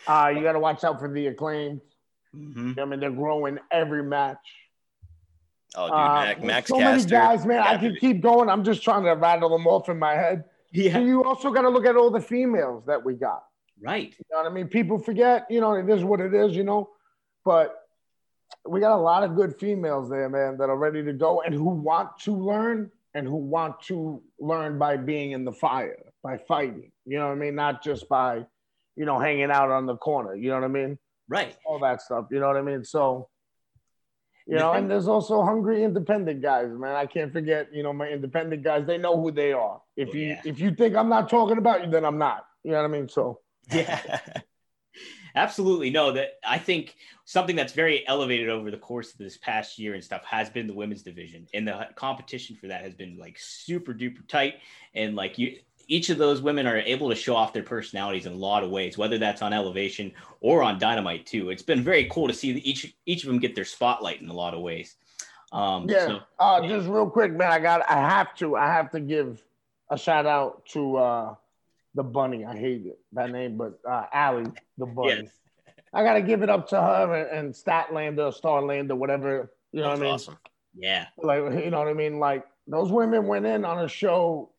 Uh, 0.06 0.32
you 0.34 0.42
got 0.42 0.52
to 0.52 0.60
watch 0.60 0.84
out 0.84 1.00
for 1.00 1.12
the 1.12 1.26
acclaimed. 1.26 1.80
Mhm. 2.34 2.78
I 2.78 2.84
mean, 2.84 3.00
they're 3.00 3.10
growing 3.10 3.58
every 3.70 4.02
match. 4.04 4.38
Oh, 5.78 5.86
dude, 5.86 5.94
Uh, 5.94 6.14
Mac, 6.14 6.36
there's 6.38 6.46
Max 6.46 6.68
so 6.68 6.78
Caster. 6.78 7.08
many 7.14 7.26
guys, 7.26 7.46
man. 7.46 7.58
I 7.62 7.72
Yeah, 7.72 7.78
can 7.78 7.96
keep 7.96 8.20
going. 8.20 8.48
I'm 8.50 8.64
just 8.64 8.82
trying 8.82 9.04
to 9.04 9.12
rattle 9.12 9.50
them 9.50 9.66
off 9.66 9.88
in 9.88 9.98
my 9.98 10.14
head. 10.14 10.44
So 10.74 10.98
you 10.98 11.24
also 11.24 11.50
got 11.50 11.62
to 11.62 11.68
look 11.70 11.86
at 11.86 11.96
all 11.96 12.10
the 12.10 12.20
females 12.20 12.84
that 12.86 13.02
we 13.04 13.14
got. 13.14 13.44
Right. 13.80 14.14
You 14.18 14.24
know 14.32 14.38
what 14.42 14.46
I 14.50 14.54
mean? 14.54 14.68
People 14.68 14.98
forget, 14.98 15.46
you 15.48 15.60
know, 15.60 15.74
it 15.74 15.88
is 15.88 16.02
what 16.04 16.20
it 16.20 16.34
is, 16.34 16.56
you 16.56 16.64
know. 16.64 16.90
But 17.44 17.74
we 18.66 18.80
got 18.80 18.96
a 18.96 19.00
lot 19.00 19.22
of 19.22 19.34
good 19.36 19.56
females 19.58 20.10
there, 20.10 20.28
man, 20.28 20.58
that 20.58 20.68
are 20.68 20.76
ready 20.76 21.02
to 21.04 21.12
go 21.12 21.42
and 21.42 21.54
who 21.54 21.68
want 21.70 22.18
to 22.20 22.32
learn 22.36 22.90
and 23.14 23.26
who 23.26 23.36
want 23.36 23.80
to 23.82 24.22
learn 24.40 24.78
by 24.78 24.96
being 24.96 25.30
in 25.32 25.44
the 25.44 25.52
fire, 25.52 25.96
by 26.22 26.36
fighting. 26.36 26.90
You 27.06 27.18
know 27.18 27.28
what 27.28 27.32
I 27.36 27.40
mean? 27.40 27.54
Not 27.54 27.82
just 27.82 28.08
by, 28.08 28.44
you 28.96 29.04
know, 29.06 29.18
hanging 29.18 29.50
out 29.50 29.70
on 29.70 29.86
the 29.86 29.96
corner. 29.96 30.34
You 30.34 30.50
know 30.50 30.56
what 30.56 30.64
I 30.64 30.68
mean? 30.68 30.98
Right. 31.28 31.56
All 31.64 31.78
that 31.78 32.02
stuff. 32.02 32.26
You 32.30 32.40
know 32.40 32.48
what 32.48 32.56
I 32.56 32.62
mean? 32.62 32.84
So, 32.84 33.28
you 34.48 34.56
know, 34.56 34.72
and 34.72 34.90
there's 34.90 35.06
also 35.08 35.42
hungry 35.42 35.84
independent 35.84 36.40
guys, 36.42 36.68
man. 36.70 36.94
I 36.94 37.06
can't 37.06 37.32
forget, 37.32 37.68
you 37.72 37.82
know, 37.82 37.92
my 37.92 38.08
independent 38.08 38.64
guys. 38.64 38.86
They 38.86 38.96
know 38.98 39.20
who 39.20 39.30
they 39.30 39.52
are. 39.52 39.80
If 39.96 40.08
Oh, 40.10 40.12
you 40.14 40.26
yeah. 40.28 40.40
if 40.44 40.58
you 40.58 40.74
think 40.74 40.96
I'm 40.96 41.08
not 41.10 41.28
talking 41.28 41.58
about 41.58 41.84
you, 41.84 41.90
then 41.90 42.04
I'm 42.04 42.18
not. 42.18 42.46
You 42.64 42.72
know 42.72 42.78
what 42.78 42.84
I 42.84 42.88
mean? 42.88 43.08
So. 43.08 43.40
Yeah. 43.72 44.20
Absolutely. 45.34 45.90
No, 45.90 46.12
that 46.12 46.30
I 46.44 46.58
think 46.58 46.96
something 47.24 47.54
that's 47.54 47.72
very 47.74 48.06
elevated 48.08 48.48
over 48.48 48.70
the 48.70 48.78
course 48.78 49.12
of 49.12 49.18
this 49.18 49.36
past 49.36 49.78
year 49.78 49.94
and 49.94 50.02
stuff 50.02 50.24
has 50.24 50.48
been 50.50 50.66
the 50.66 50.74
women's 50.74 51.02
division. 51.02 51.46
And 51.54 51.68
the 51.68 51.86
competition 51.94 52.56
for 52.56 52.68
that 52.68 52.82
has 52.82 52.94
been 52.94 53.18
like 53.18 53.36
super 53.38 53.92
duper 53.94 54.26
tight. 54.26 54.54
And 54.94 55.14
like 55.14 55.38
you 55.38 55.58
each 55.88 56.10
of 56.10 56.18
those 56.18 56.42
women 56.42 56.66
are 56.66 56.76
able 56.76 57.08
to 57.08 57.14
show 57.14 57.34
off 57.34 57.52
their 57.54 57.62
personalities 57.62 58.26
in 58.26 58.32
a 58.34 58.36
lot 58.36 58.62
of 58.62 58.70
ways, 58.70 58.98
whether 58.98 59.16
that's 59.18 59.40
on 59.40 59.52
elevation 59.54 60.12
or 60.40 60.62
on 60.62 60.78
dynamite 60.78 61.24
too. 61.26 61.48
It's 61.48 61.62
been 61.62 61.82
very 61.82 62.04
cool 62.10 62.28
to 62.28 62.34
see 62.34 62.50
each 62.58 62.94
each 63.06 63.24
of 63.24 63.28
them 63.28 63.38
get 63.38 63.54
their 63.54 63.64
spotlight 63.64 64.20
in 64.20 64.28
a 64.28 64.34
lot 64.34 64.54
of 64.54 64.60
ways. 64.60 64.96
Um 65.50 65.88
Yeah. 65.88 66.06
so 66.06 66.20
uh, 66.38 66.66
just 66.68 66.88
real 66.88 67.08
quick, 67.08 67.32
man. 67.32 67.50
I 67.50 67.58
got. 67.58 67.90
I 67.90 67.94
have 67.94 68.34
to. 68.36 68.56
I 68.56 68.66
have 68.66 68.90
to 68.92 69.00
give 69.00 69.42
a 69.90 69.96
shout 69.98 70.26
out 70.26 70.66
to 70.66 70.96
uh, 70.98 71.34
the 71.94 72.02
bunny. 72.04 72.44
I 72.44 72.54
hate 72.54 72.84
it 72.84 72.98
that 73.12 73.30
name, 73.30 73.56
but 73.56 73.80
uh, 73.88 74.04
Allie, 74.12 74.52
the 74.76 74.86
bunny. 74.86 75.22
yes. 75.22 75.30
I 75.94 76.02
got 76.02 76.14
to 76.14 76.22
give 76.22 76.42
it 76.42 76.50
up 76.50 76.68
to 76.68 76.76
her 76.76 77.14
and, 77.14 77.38
and 77.46 77.54
Statlander, 77.54 78.38
Starlander, 78.38 78.94
whatever. 78.94 79.50
You 79.72 79.80
know 79.80 79.88
That's 79.88 79.98
what 79.98 80.04
I 80.04 80.04
mean? 80.04 80.14
awesome. 80.14 80.38
Yeah. 80.76 81.06
Like 81.16 81.64
you 81.64 81.70
know 81.70 81.78
what 81.78 81.88
I 81.88 81.94
mean? 81.94 82.18
Like 82.18 82.44
those 82.66 82.92
women 82.92 83.26
went 83.26 83.46
in 83.46 83.64
on 83.64 83.82
a 83.82 83.88
show. 83.88 84.50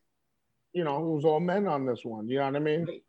You 0.72 0.84
know, 0.84 0.96
it 0.98 1.14
was 1.16 1.24
all 1.24 1.40
men 1.40 1.66
on 1.66 1.86
this 1.86 2.00
one. 2.04 2.28
You 2.28 2.38
know 2.38 2.46
what 2.46 2.56
I 2.56 2.60
mean? 2.60 2.84
Right. 2.84 3.02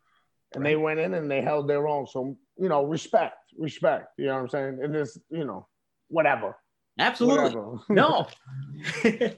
And 0.54 0.66
they 0.66 0.76
went 0.76 1.00
in 1.00 1.14
and 1.14 1.30
they 1.30 1.40
held 1.40 1.68
their 1.68 1.88
own. 1.88 2.06
So 2.06 2.36
you 2.58 2.68
know, 2.68 2.84
respect, 2.84 3.36
respect. 3.58 4.08
You 4.18 4.26
know 4.26 4.34
what 4.34 4.40
I'm 4.42 4.48
saying? 4.50 4.78
And 4.82 4.94
this, 4.94 5.18
you 5.30 5.44
know, 5.44 5.66
whatever. 6.08 6.56
Absolutely. 6.98 7.44
whatever. 7.56 7.78
No. 7.88 8.26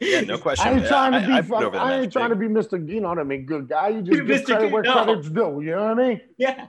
Yeah, 0.01 0.23
no 0.23 0.39
question. 0.47 0.67
I 0.67 0.73
ain't 0.79 0.87
trying 0.87 1.13
to 1.13 1.27
be. 1.27 1.33
I 1.33 1.41
put 1.41 1.51
fuck, 1.51 1.63
over 1.63 1.79
I 1.79 2.01
ain't 2.01 2.13
trying 2.13 2.31
to 2.31 2.37
be 2.37 2.47
Mr. 2.47 2.89
You 2.89 3.01
know 3.01 3.09
what 3.11 3.19
I 3.21 3.25
mean? 3.25 3.47
Good 3.47 3.69
guy. 3.69 3.89
You 3.91 4.03
just 4.03 4.17
You're 4.17 4.25
give 4.27 4.41
Mr. 4.41 4.47
credit 4.47 4.61
Good- 4.63 4.73
where 4.73 4.83
no. 4.83 4.93
credit's 5.05 5.31
due. 5.31 5.61
You 5.63 5.71
know 5.77 5.85
what 5.95 6.01
I 6.01 6.09
mean? 6.09 6.21
yeah. 6.39 6.67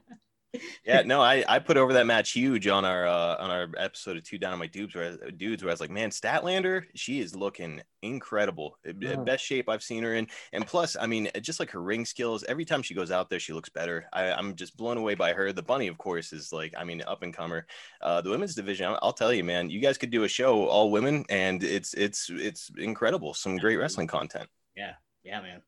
Yeah, 0.85 1.01
no, 1.03 1.21
I, 1.21 1.43
I 1.47 1.59
put 1.59 1.77
over 1.77 1.93
that 1.93 2.05
match 2.05 2.31
huge 2.31 2.67
on 2.67 2.85
our 2.85 3.07
uh, 3.07 3.37
on 3.37 3.49
our 3.49 3.67
episode 3.77 4.17
of 4.17 4.23
Two 4.23 4.37
Dynamite 4.37 4.71
Dudes 4.71 4.93
where 4.95 5.17
dudes 5.31 5.63
where 5.63 5.71
I 5.71 5.73
was 5.73 5.81
like, 5.81 5.89
man, 5.89 6.09
Statlander, 6.09 6.83
she 6.93 7.19
is 7.19 7.35
looking 7.35 7.81
incredible, 8.01 8.77
Uh, 8.87 8.93
Yeah. 8.99 9.15
best 9.15 9.43
shape 9.43 9.67
I've 9.67 9.81
seen 9.83 10.03
her 10.03 10.13
in, 10.15 10.27
and 10.53 10.65
plus, 10.67 10.95
I 10.99 11.07
mean, 11.07 11.29
just 11.41 11.59
like 11.59 11.71
her 11.71 11.81
ring 11.81 12.05
skills, 12.05 12.43
every 12.43 12.65
time 12.65 12.83
she 12.83 12.93
goes 12.93 13.11
out 13.11 13.29
there, 13.29 13.39
she 13.39 13.53
looks 13.53 13.69
better. 13.69 14.07
I, 14.13 14.31
I'm 14.31 14.55
just 14.55 14.77
blown 14.77 14.97
away 14.97 15.15
by 15.15 15.33
her. 15.33 15.51
The 15.51 15.63
bunny, 15.63 15.87
of 15.87 15.97
course, 15.97 16.31
is 16.31 16.53
like, 16.53 16.73
I 16.77 16.83
mean, 16.83 17.01
up 17.07 17.23
and 17.23 17.33
comer. 17.33 17.65
Uh, 18.01 18.21
the 18.21 18.29
women's 18.29 18.53
division, 18.55 18.87
I'll, 18.87 18.99
I'll 19.01 19.13
tell 19.13 19.33
you, 19.33 19.43
man, 19.43 19.69
you 19.69 19.79
guys 19.79 19.97
could 19.97 20.11
do 20.11 20.23
a 20.23 20.27
show 20.27 20.65
all 20.67 20.91
women, 20.91 21.25
and 21.29 21.63
it's 21.63 21.93
it's 21.95 22.29
it's 22.29 22.69
incredible. 22.77 23.33
Some 23.33 23.57
great 23.57 23.77
wrestling 23.77 24.07
content. 24.07 24.49
Yeah, 24.75 24.93
yeah, 25.23 25.41
man, 25.41 25.61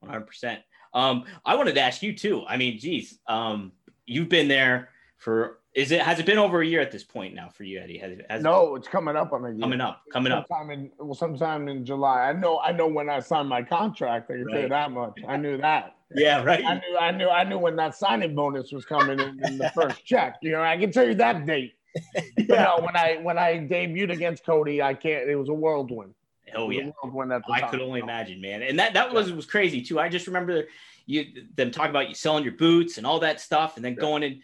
one 0.00 0.12
hundred. 0.12 0.62
Um, 0.94 1.24
I 1.44 1.56
wanted 1.56 1.74
to 1.76 1.80
ask 1.80 2.02
you 2.02 2.14
too. 2.14 2.44
I 2.46 2.58
mean, 2.58 2.78
geez, 2.78 3.18
um, 3.26 3.72
you've 4.06 4.28
been 4.28 4.48
there 4.48 4.90
for 5.18 5.58
is 5.74 5.90
it 5.90 6.02
has 6.02 6.18
it 6.18 6.26
been 6.26 6.38
over 6.38 6.60
a 6.60 6.66
year 6.66 6.80
at 6.80 6.90
this 6.90 7.02
point 7.04 7.34
now 7.34 7.48
for 7.48 7.64
you, 7.64 7.80
Eddie? 7.80 7.96
Has 7.98 8.12
it 8.12 8.26
has 8.28 8.42
No, 8.42 8.74
it's 8.74 8.88
coming 8.88 9.16
up 9.16 9.32
on 9.32 9.44
a 9.44 9.50
year. 9.50 9.60
coming 9.60 9.80
up, 9.80 10.02
coming 10.12 10.32
up? 10.32 10.46
Sometime 10.48 10.70
in 10.70 10.90
well, 10.98 11.14
sometime 11.14 11.68
in 11.68 11.84
July. 11.86 12.28
I 12.28 12.32
know. 12.34 12.60
I 12.60 12.72
know 12.72 12.86
when 12.86 13.08
I 13.08 13.20
signed 13.20 13.48
my 13.48 13.62
contract. 13.62 14.30
I 14.30 14.34
can 14.34 14.48
tell 14.48 14.60
you 14.60 14.68
that 14.68 14.90
much. 14.90 15.18
I 15.26 15.36
knew 15.38 15.56
that. 15.58 15.96
Yeah, 16.14 16.42
right. 16.42 16.62
I 16.62 16.74
knew. 16.74 16.98
I 16.98 17.10
knew. 17.10 17.28
I 17.28 17.44
knew 17.44 17.58
when 17.58 17.76
that 17.76 17.94
signing 17.94 18.34
bonus 18.34 18.70
was 18.70 18.84
coming 18.84 19.18
in, 19.18 19.42
in 19.46 19.56
the 19.56 19.70
first 19.74 20.04
check. 20.04 20.36
You 20.42 20.52
know, 20.52 20.62
I 20.62 20.76
can 20.76 20.92
tell 20.92 21.06
you 21.06 21.14
that 21.14 21.46
date. 21.46 21.74
Yeah. 22.38 22.74
no, 22.78 22.84
when 22.84 22.96
I 22.96 23.18
when 23.22 23.38
I 23.38 23.58
debuted 23.58 24.12
against 24.12 24.44
Cody, 24.44 24.82
I 24.82 24.94
can't. 24.94 25.28
It 25.28 25.36
was 25.36 25.48
a 25.50 25.54
whirlwind. 25.54 26.14
Oh 26.54 26.70
yeah. 26.70 26.90
a 27.02 27.06
whirlwind 27.06 27.32
at 27.32 27.42
the 27.46 27.52
I 27.52 27.62
could 27.62 27.80
only 27.80 28.00
imagine, 28.00 28.40
man. 28.40 28.62
And 28.62 28.78
that 28.78 28.94
that 28.94 29.12
was 29.12 29.32
was 29.32 29.46
crazy 29.46 29.82
too. 29.82 30.00
I 30.00 30.08
just 30.08 30.26
remember 30.26 30.64
you 31.06 31.46
them 31.54 31.70
talking 31.70 31.90
about 31.90 32.08
you 32.08 32.14
selling 32.14 32.44
your 32.44 32.54
boots 32.54 32.98
and 32.98 33.06
all 33.06 33.20
that 33.20 33.40
stuff, 33.40 33.76
and 33.76 33.84
then 33.84 33.94
going 33.94 34.22
in. 34.22 34.42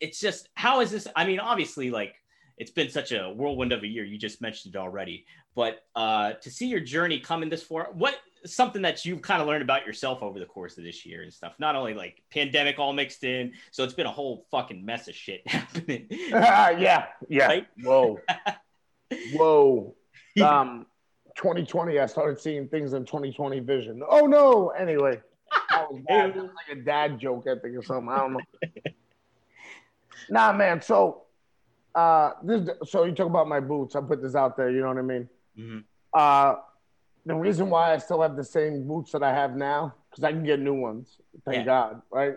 It's 0.00 0.20
just 0.20 0.48
how 0.54 0.80
is 0.80 0.90
this? 0.90 1.06
I 1.16 1.26
mean, 1.26 1.40
obviously, 1.40 1.90
like 1.90 2.14
it's 2.58 2.70
been 2.70 2.90
such 2.90 3.12
a 3.12 3.32
whirlwind 3.32 3.72
of 3.72 3.82
a 3.82 3.86
year. 3.86 4.04
You 4.04 4.18
just 4.18 4.40
mentioned 4.40 4.74
it 4.74 4.78
already, 4.78 5.26
but 5.54 5.84
uh, 5.96 6.34
to 6.34 6.50
see 6.50 6.66
your 6.66 6.80
journey 6.80 7.18
coming 7.18 7.48
this 7.48 7.62
far, 7.62 7.88
what 7.92 8.16
something 8.46 8.82
that 8.82 9.04
you've 9.04 9.22
kind 9.22 9.40
of 9.40 9.48
learned 9.48 9.62
about 9.62 9.86
yourself 9.86 10.22
over 10.22 10.38
the 10.38 10.46
course 10.46 10.76
of 10.78 10.84
this 10.84 11.06
year 11.06 11.22
and 11.22 11.32
stuff. 11.32 11.54
Not 11.58 11.76
only 11.76 11.94
like 11.94 12.22
pandemic 12.30 12.78
all 12.78 12.92
mixed 12.92 13.24
in, 13.24 13.52
so 13.70 13.84
it's 13.84 13.94
been 13.94 14.06
a 14.06 14.12
whole 14.12 14.46
fucking 14.50 14.84
mess 14.84 15.08
of 15.08 15.14
shit 15.14 15.42
happening. 15.46 16.06
yeah, 16.10 17.06
yeah. 17.28 17.46
Right? 17.46 17.66
Whoa, 17.82 18.18
whoa. 19.34 19.94
Um, 20.42 20.86
2020. 21.36 21.98
I 21.98 22.06
started 22.06 22.40
seeing 22.40 22.68
things 22.68 22.92
in 22.92 23.04
2020 23.04 23.60
vision. 23.60 24.02
Oh 24.06 24.26
no. 24.26 24.68
Anyway, 24.70 25.20
that 25.76 25.90
was 25.90 26.02
bad. 26.06 26.34
That 26.34 26.42
was 26.42 26.50
like 26.68 26.78
a 26.78 26.80
dad 26.80 27.18
joke, 27.18 27.46
I 27.48 27.58
think, 27.58 27.76
or 27.76 27.82
something. 27.82 28.08
I 28.08 28.18
don't 28.18 28.32
know. 28.34 28.40
nah, 30.30 30.52
man. 30.52 30.80
So, 30.82 31.22
uh, 31.94 32.32
this. 32.42 32.68
So 32.86 33.04
you 33.04 33.12
talk 33.12 33.26
about 33.26 33.48
my 33.48 33.60
boots. 33.60 33.96
I 33.96 34.00
put 34.00 34.22
this 34.22 34.34
out 34.34 34.56
there. 34.56 34.70
You 34.70 34.80
know 34.80 34.88
what 34.88 34.98
I 34.98 35.02
mean? 35.02 35.28
Mhm. 35.58 35.84
Uh, 36.14 36.56
the 37.24 37.34
reason 37.34 37.70
why 37.70 37.92
I 37.92 37.98
still 37.98 38.20
have 38.22 38.36
the 38.36 38.44
same 38.44 38.86
boots 38.86 39.12
that 39.12 39.22
I 39.22 39.32
have 39.32 39.54
now, 39.56 39.94
because 40.10 40.24
I 40.24 40.32
can 40.32 40.42
get 40.44 40.60
new 40.60 40.74
ones. 40.74 41.18
Thank 41.44 41.58
Yeah. 41.58 41.64
God, 41.64 42.02
right? 42.10 42.34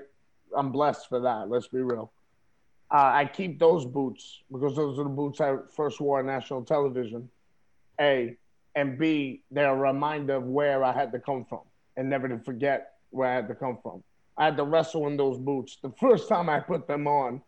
I'm 0.56 0.72
blessed 0.72 1.10
for 1.10 1.20
that. 1.22 1.50
Let's 1.50 1.68
be 1.68 1.82
real. 1.82 2.12
Uh, 2.92 3.12
I 3.14 3.26
keep 3.26 3.58
those 3.60 3.86
boots 3.86 4.44
because 4.52 4.76
those 4.76 5.00
are 5.00 5.04
the 5.04 5.10
boots 5.10 5.42
I 5.42 5.58
first 5.76 6.00
wore 6.00 6.20
on 6.20 6.28
national 6.28 6.64
television. 6.64 7.30
A 8.00 8.38
and 8.76 8.98
B, 8.98 9.42
they're 9.50 9.74
a 9.74 9.76
reminder 9.76 10.36
of 10.36 10.44
where 10.44 10.84
I 10.84 10.92
had 10.92 11.12
to 11.14 11.20
come 11.20 11.46
from 11.46 11.62
and 11.98 12.10
never 12.10 12.28
to 12.30 12.38
forget 12.40 12.95
where 13.16 13.30
I 13.30 13.36
had 13.36 13.48
to 13.48 13.56
come 13.56 13.80
from. 13.82 14.04
I 14.38 14.46
had 14.46 14.58
to 14.58 14.64
wrestle 14.64 15.08
in 15.08 15.18
those 15.18 15.38
boots. 15.38 15.78
The 15.82 15.94
first 16.00 16.28
time 16.28 16.50
I 16.50 16.60
put 16.60 16.88
them 16.88 17.08
on, 17.08 17.42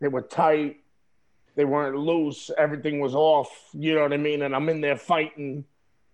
they 0.00 0.08
were 0.08 0.22
tight, 0.22 0.76
they 1.56 1.64
weren't 1.64 1.96
loose, 1.96 2.50
everything 2.58 3.00
was 3.00 3.14
off. 3.14 3.48
You 3.72 3.94
know 3.94 4.02
what 4.02 4.12
I 4.12 4.18
mean? 4.18 4.42
And 4.42 4.54
I'm 4.54 4.68
in 4.68 4.80
there 4.80 4.96
fighting. 4.96 5.64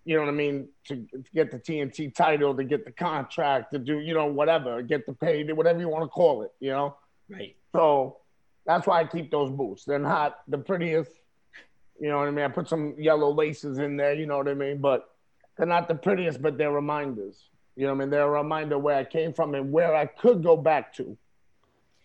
You 0.05 0.15
know 0.15 0.21
what 0.21 0.29
I 0.29 0.33
mean? 0.33 0.69
To, 0.87 0.95
to 0.95 1.23
get 1.35 1.51
the 1.51 1.59
TNT 1.59 2.15
title, 2.15 2.55
to 2.55 2.63
get 2.63 2.85
the 2.85 2.91
contract, 2.91 3.71
to 3.73 3.79
do 3.79 3.99
you 3.99 4.13
know 4.13 4.25
whatever, 4.25 4.81
get 4.81 5.05
the 5.05 5.13
pay, 5.13 5.43
whatever 5.51 5.79
you 5.79 5.89
want 5.89 6.03
to 6.03 6.09
call 6.09 6.43
it. 6.43 6.51
You 6.59 6.71
know. 6.71 6.97
right. 7.29 7.55
So 7.73 8.17
that's 8.65 8.87
why 8.87 9.01
I 9.01 9.05
keep 9.05 9.31
those 9.31 9.51
boots. 9.51 9.83
They're 9.85 9.99
not 9.99 10.39
the 10.47 10.57
prettiest. 10.57 11.11
You 11.99 12.09
know 12.09 12.17
what 12.17 12.27
I 12.27 12.31
mean? 12.31 12.45
I 12.45 12.47
put 12.47 12.67
some 12.67 12.95
yellow 12.97 13.31
laces 13.31 13.77
in 13.77 13.95
there, 13.95 14.15
you 14.15 14.25
know 14.25 14.37
what 14.37 14.47
I 14.47 14.55
mean? 14.55 14.79
But 14.79 15.07
they're 15.57 15.67
not 15.67 15.87
the 15.87 15.95
prettiest, 15.95 16.41
but 16.41 16.57
they're 16.57 16.71
reminders. 16.71 17.50
You 17.75 17.87
know 17.87 17.93
what 17.93 17.97
I 17.97 17.99
mean? 17.99 18.09
They're 18.09 18.23
a 18.27 18.29
reminder 18.43 18.77
where 18.77 18.97
I 18.97 19.03
came 19.03 19.33
from 19.33 19.55
and 19.55 19.71
where 19.71 19.95
I 19.95 20.05
could 20.05 20.43
go 20.43 20.57
back 20.57 20.93
to 20.95 21.17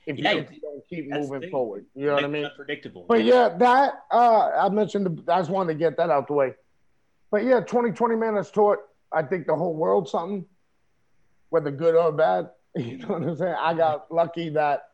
if 0.07 0.19
Yeah, 0.19 0.33
you 0.33 0.43
don't- 0.45 0.63
don't 0.63 0.89
keep 0.89 1.09
moving 1.11 1.51
forward. 1.51 1.87
You 1.95 2.07
know 2.07 2.15
what 2.15 2.25
I 2.25 2.29
mean? 2.29 2.49
Predictable. 2.55 3.07
But 3.09 3.25
yeah, 3.25 3.49
that 3.59 4.05
uh, 4.11 4.51
I 4.67 4.69
mentioned. 4.69 5.07
The, 5.07 5.33
I 5.33 5.41
just 5.41 5.51
wanted 5.51 5.73
to 5.73 5.79
get 5.79 5.97
that 5.97 6.11
out 6.11 6.29
the 6.29 6.35
way. 6.35 6.55
But 7.31 7.45
yeah, 7.45 7.61
2020 7.61 8.15
man 8.15 8.37
has 8.37 8.51
taught 8.51 8.79
I 9.13 9.23
think 9.23 9.47
the 9.47 9.55
whole 9.57 9.75
world 9.75 10.09
something, 10.09 10.45
whether 11.51 11.71
good 11.71 11.95
or 11.95 12.13
bad. 12.13 12.51
You 12.77 12.99
know 12.99 13.09
what 13.09 13.23
I'm 13.23 13.37
saying? 13.37 13.57
I 13.59 13.73
got 13.73 14.13
lucky 14.13 14.51
that 14.51 14.91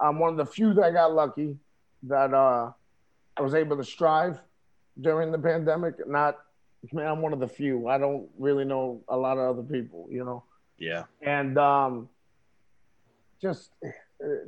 I'm 0.00 0.18
one 0.18 0.30
of 0.30 0.38
the 0.38 0.46
few 0.46 0.72
that 0.74 0.92
got 0.94 1.12
lucky 1.14 1.56
that 2.04 2.32
uh, 2.32 2.72
I 3.36 3.42
was 3.42 3.54
able 3.54 3.76
to 3.76 3.84
strive 3.84 4.40
during 5.00 5.30
the 5.30 5.38
pandemic. 5.38 5.94
Not, 6.08 6.38
man, 6.92 7.06
I'm 7.06 7.22
one 7.22 7.32
of 7.32 7.40
the 7.40 7.48
few. 7.48 7.88
I 7.88 7.98
don't 7.98 8.28
really 8.38 8.64
know 8.64 9.02
a 9.08 9.16
lot 9.16 9.38
of 9.38 9.48
other 9.58 9.62
people. 9.62 10.08
You 10.10 10.24
know 10.24 10.44
Yeah. 10.78 11.04
and 11.22 11.56
um, 11.58 12.08
just, 13.40 13.70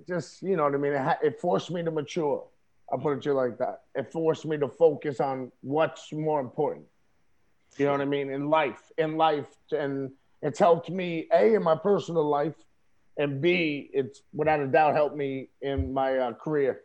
just 0.07 0.42
you 0.42 0.57
know 0.57 0.64
what 0.64 0.75
I 0.75 0.78
mean. 0.78 0.92
It, 0.92 1.00
ha- 1.00 1.18
it 1.23 1.40
forced 1.40 1.71
me 1.71 1.83
to 1.83 1.90
mature. 1.90 2.45
I'll 2.90 2.99
put 2.99 3.18
it 3.18 3.23
to 3.23 3.30
you 3.30 3.35
like 3.35 3.59
that. 3.59 3.83
It 3.95 4.11
forced 4.11 4.47
me 4.47 4.57
to 4.59 4.68
focus 4.68 5.21
on 5.21 5.52
what's 5.61 6.11
more 6.12 6.40
important. 6.40 6.87
You 7.76 7.85
know 7.87 7.92
what 7.92 8.00
I 8.00 8.07
mean 8.07 8.30
in 8.30 8.49
life, 8.49 8.80
in 8.97 9.16
life, 9.18 9.47
and 9.73 10.11
it's 10.42 10.59
helped 10.59 10.88
me 10.90 11.28
a 11.33 11.54
in 11.54 11.62
my 11.62 11.76
personal 11.76 12.26
life, 12.28 12.54
and 13.18 13.40
B, 13.42 13.90
it's 13.92 14.23
without 14.33 14.61
a 14.61 14.66
doubt 14.66 14.95
helped 14.95 15.16
me 15.16 15.50
in 15.61 15.92
my 15.92 16.16
uh, 16.16 16.33
career. 16.33 16.80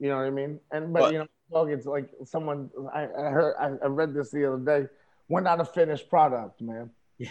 You 0.00 0.08
know 0.08 0.16
what 0.16 0.26
I 0.26 0.30
mean? 0.30 0.58
And 0.72 0.92
but, 0.92 1.00
But- 1.00 1.12
you 1.12 1.18
know, 1.20 1.26
it's 1.54 1.86
like 1.86 2.10
someone 2.24 2.70
I, 2.92 3.02
I 3.04 3.30
heard 3.30 3.54
I, 3.58 3.66
I 3.84 3.88
read 3.88 4.14
this 4.14 4.30
the 4.30 4.52
other 4.52 4.58
day. 4.58 4.88
We're 5.28 5.40
not 5.40 5.60
a 5.60 5.64
finished 5.64 6.08
product, 6.08 6.60
man. 6.60 6.90
Yeah. 7.18 7.28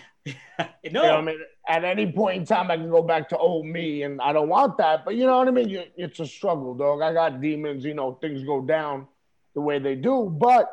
no, 0.57 0.65
You 0.83 0.91
know 0.91 1.03
what 1.03 1.15
I 1.15 1.21
mean? 1.21 1.39
At 1.67 1.83
any 1.83 2.11
point 2.11 2.37
in 2.37 2.45
time, 2.45 2.71
I 2.71 2.77
can 2.77 2.89
go 2.89 3.03
back 3.03 3.29
to 3.29 3.37
old 3.37 3.65
me, 3.65 4.03
and 4.03 4.21
I 4.21 4.33
don't 4.33 4.49
want 4.49 4.77
that. 4.77 5.05
But 5.05 5.15
you 5.15 5.25
know 5.25 5.37
what 5.37 5.47
I 5.47 5.51
mean? 5.51 5.69
You, 5.69 5.83
it's 5.95 6.19
a 6.19 6.25
struggle, 6.25 6.73
dog. 6.73 7.01
I 7.01 7.13
got 7.13 7.41
demons. 7.41 7.83
You 7.83 7.93
know, 7.93 8.13
things 8.13 8.43
go 8.43 8.61
down 8.61 9.07
the 9.53 9.61
way 9.61 9.79
they 9.79 9.95
do, 9.95 10.33
but 10.39 10.71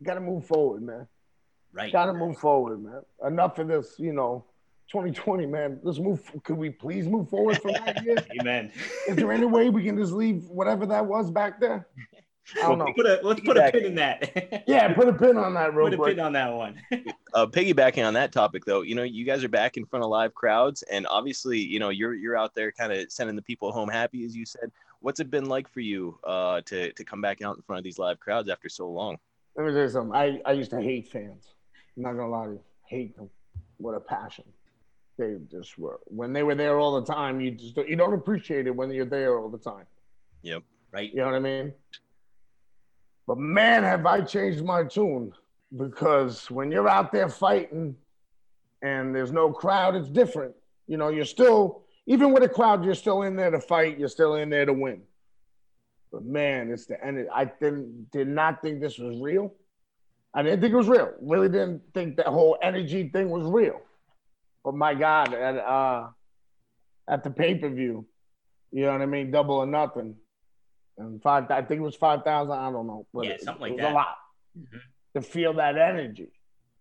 you 0.00 0.06
got 0.06 0.14
to 0.14 0.20
move 0.20 0.46
forward, 0.46 0.82
man. 0.82 1.06
right. 1.72 1.92
Got 1.92 2.06
to 2.06 2.12
move 2.14 2.38
forward, 2.38 2.82
man. 2.82 3.02
Enough 3.26 3.58
of 3.58 3.68
this, 3.68 3.94
you 3.98 4.12
know. 4.12 4.44
2020, 4.88 5.46
man. 5.46 5.80
Let's 5.82 5.98
move. 5.98 6.30
Could 6.44 6.56
we 6.56 6.70
please 6.70 7.08
move 7.08 7.28
forward 7.30 7.60
from 7.60 7.72
that 7.72 8.04
year? 8.04 8.16
Amen. 8.38 8.70
Is 9.08 9.16
there 9.16 9.32
any 9.32 9.46
way 9.46 9.70
we 9.70 9.82
can 9.82 9.96
just 9.96 10.12
leave 10.12 10.44
whatever 10.44 10.86
that 10.86 11.06
was 11.06 11.30
back 11.30 11.58
there? 11.58 11.88
I 12.56 12.68
don't 12.68 12.78
know. 12.78 12.92
Put 12.94 13.06
a, 13.06 13.20
let's 13.22 13.40
put 13.40 13.56
a 13.56 13.70
pin 13.70 13.84
in 13.84 13.94
that. 13.96 14.64
Yeah, 14.66 14.92
put 14.92 15.08
a 15.08 15.12
pin 15.12 15.36
on 15.36 15.54
that 15.54 15.74
real 15.74 15.88
put 15.88 15.98
a 15.98 16.14
pin 16.14 16.20
on 16.20 16.32
that 16.34 16.52
one. 16.52 16.80
uh, 17.34 17.46
piggybacking 17.46 18.06
on 18.06 18.14
that 18.14 18.32
topic 18.32 18.64
though 18.64 18.82
you 18.82 18.94
know 18.94 19.02
you 19.02 19.24
guys 19.24 19.42
are 19.44 19.48
back 19.48 19.76
in 19.76 19.84
front 19.84 20.04
of 20.04 20.10
live 20.10 20.34
crowds 20.34 20.82
and 20.84 21.06
obviously 21.08 21.58
you 21.58 21.78
know 21.78 21.88
you're 21.88 22.14
you're 22.14 22.36
out 22.36 22.54
there 22.54 22.70
kind 22.72 22.92
of 22.92 23.10
sending 23.10 23.34
the 23.36 23.42
people 23.42 23.72
home 23.72 23.88
happy 23.88 24.24
as 24.24 24.36
you 24.36 24.44
said 24.44 24.70
what's 25.00 25.20
it 25.20 25.30
been 25.30 25.46
like 25.46 25.68
for 25.68 25.80
you 25.80 26.18
uh 26.24 26.60
to 26.62 26.92
to 26.92 27.04
come 27.04 27.20
back 27.20 27.42
out 27.42 27.56
in 27.56 27.62
front 27.62 27.78
of 27.78 27.84
these 27.84 27.98
live 27.98 28.20
crowds 28.20 28.48
after 28.48 28.68
so 28.68 28.88
long 28.88 29.16
Let 29.56 29.66
me 29.66 29.72
tell 29.72 29.82
you 29.82 29.88
something. 29.88 30.14
I, 30.14 30.40
I 30.44 30.52
used 30.52 30.70
to 30.70 30.80
hate 30.80 31.08
fans. 31.08 31.54
I'm 31.96 32.02
not 32.02 32.12
gonna 32.12 32.28
lie 32.28 32.46
to 32.46 32.52
you. 32.52 32.60
Hate 32.86 33.16
them 33.16 33.30
with 33.78 33.96
a 33.96 34.00
passion. 34.00 34.44
They 35.18 35.36
just 35.50 35.78
were 35.78 36.00
when 36.06 36.32
they 36.32 36.42
were 36.42 36.54
there 36.54 36.78
all 36.78 37.00
the 37.00 37.12
time. 37.12 37.40
You 37.40 37.52
just 37.52 37.76
you 37.76 37.96
don't 37.96 38.14
appreciate 38.14 38.66
it 38.66 38.74
when 38.74 38.90
you're 38.90 39.04
there 39.04 39.38
all 39.38 39.48
the 39.48 39.58
time. 39.58 39.86
Yep. 40.42 40.62
Right. 40.92 41.10
You 41.10 41.18
know 41.18 41.26
what 41.26 41.34
I 41.34 41.40
mean? 41.40 41.72
But 43.26 43.38
man, 43.38 43.82
have 43.82 44.04
I 44.06 44.20
changed 44.20 44.64
my 44.64 44.84
tune 44.84 45.32
because 45.76 46.50
when 46.50 46.70
you're 46.70 46.88
out 46.88 47.10
there 47.10 47.28
fighting 47.28 47.96
and 48.82 49.14
there's 49.14 49.32
no 49.32 49.50
crowd, 49.50 49.96
it's 49.96 50.10
different. 50.10 50.54
You 50.86 50.98
know, 50.98 51.08
you're 51.08 51.24
still 51.24 51.84
even 52.06 52.32
with 52.32 52.42
a 52.42 52.48
crowd, 52.48 52.84
you're 52.84 52.94
still 52.94 53.22
in 53.22 53.34
there 53.34 53.50
to 53.50 53.60
fight. 53.60 53.98
You're 53.98 54.08
still 54.08 54.34
in 54.36 54.50
there 54.50 54.66
to 54.66 54.72
win. 54.72 55.02
But 56.12 56.24
man, 56.24 56.70
it's 56.70 56.86
the 56.86 57.02
end. 57.04 57.26
I 57.34 57.46
didn't 57.46 58.10
did 58.12 58.28
not 58.28 58.62
think 58.62 58.80
this 58.80 58.98
was 58.98 59.18
real. 59.20 59.52
I 60.34 60.42
didn't 60.42 60.60
think 60.60 60.72
it 60.72 60.76
was 60.76 60.88
real. 60.88 61.12
Really 61.20 61.48
didn't 61.48 61.82
think 61.94 62.16
that 62.16 62.26
whole 62.26 62.58
energy 62.62 63.08
thing 63.08 63.30
was 63.30 63.44
real. 63.44 63.80
But 64.64 64.74
my 64.74 64.94
God, 64.94 65.32
at 65.32 65.56
uh, 65.56 66.08
at 67.08 67.24
the 67.24 67.30
pay 67.30 67.54
per 67.54 67.68
view, 67.68 68.06
you 68.70 68.82
know 68.82 68.92
what 68.92 69.02
I 69.02 69.06
mean, 69.06 69.30
double 69.30 69.56
or 69.56 69.66
nothing, 69.66 70.16
and 70.98 71.20
five. 71.22 71.50
I 71.50 71.62
think 71.62 71.80
it 71.80 71.84
was 71.84 71.96
five 71.96 72.22
thousand. 72.24 72.52
I 72.58 72.70
don't 72.70 72.86
know. 72.86 73.06
but 73.12 73.26
Yeah, 73.26 73.32
it- 73.32 73.42
something 73.42 73.60
it 73.60 73.62
like 73.62 73.72
was 73.72 73.80
that. 73.80 73.92
A 73.92 73.94
lot 73.94 74.16
Mhm. 74.58 74.80
to 75.14 75.22
feel 75.22 75.52
that 75.54 75.76
energy. 75.76 76.30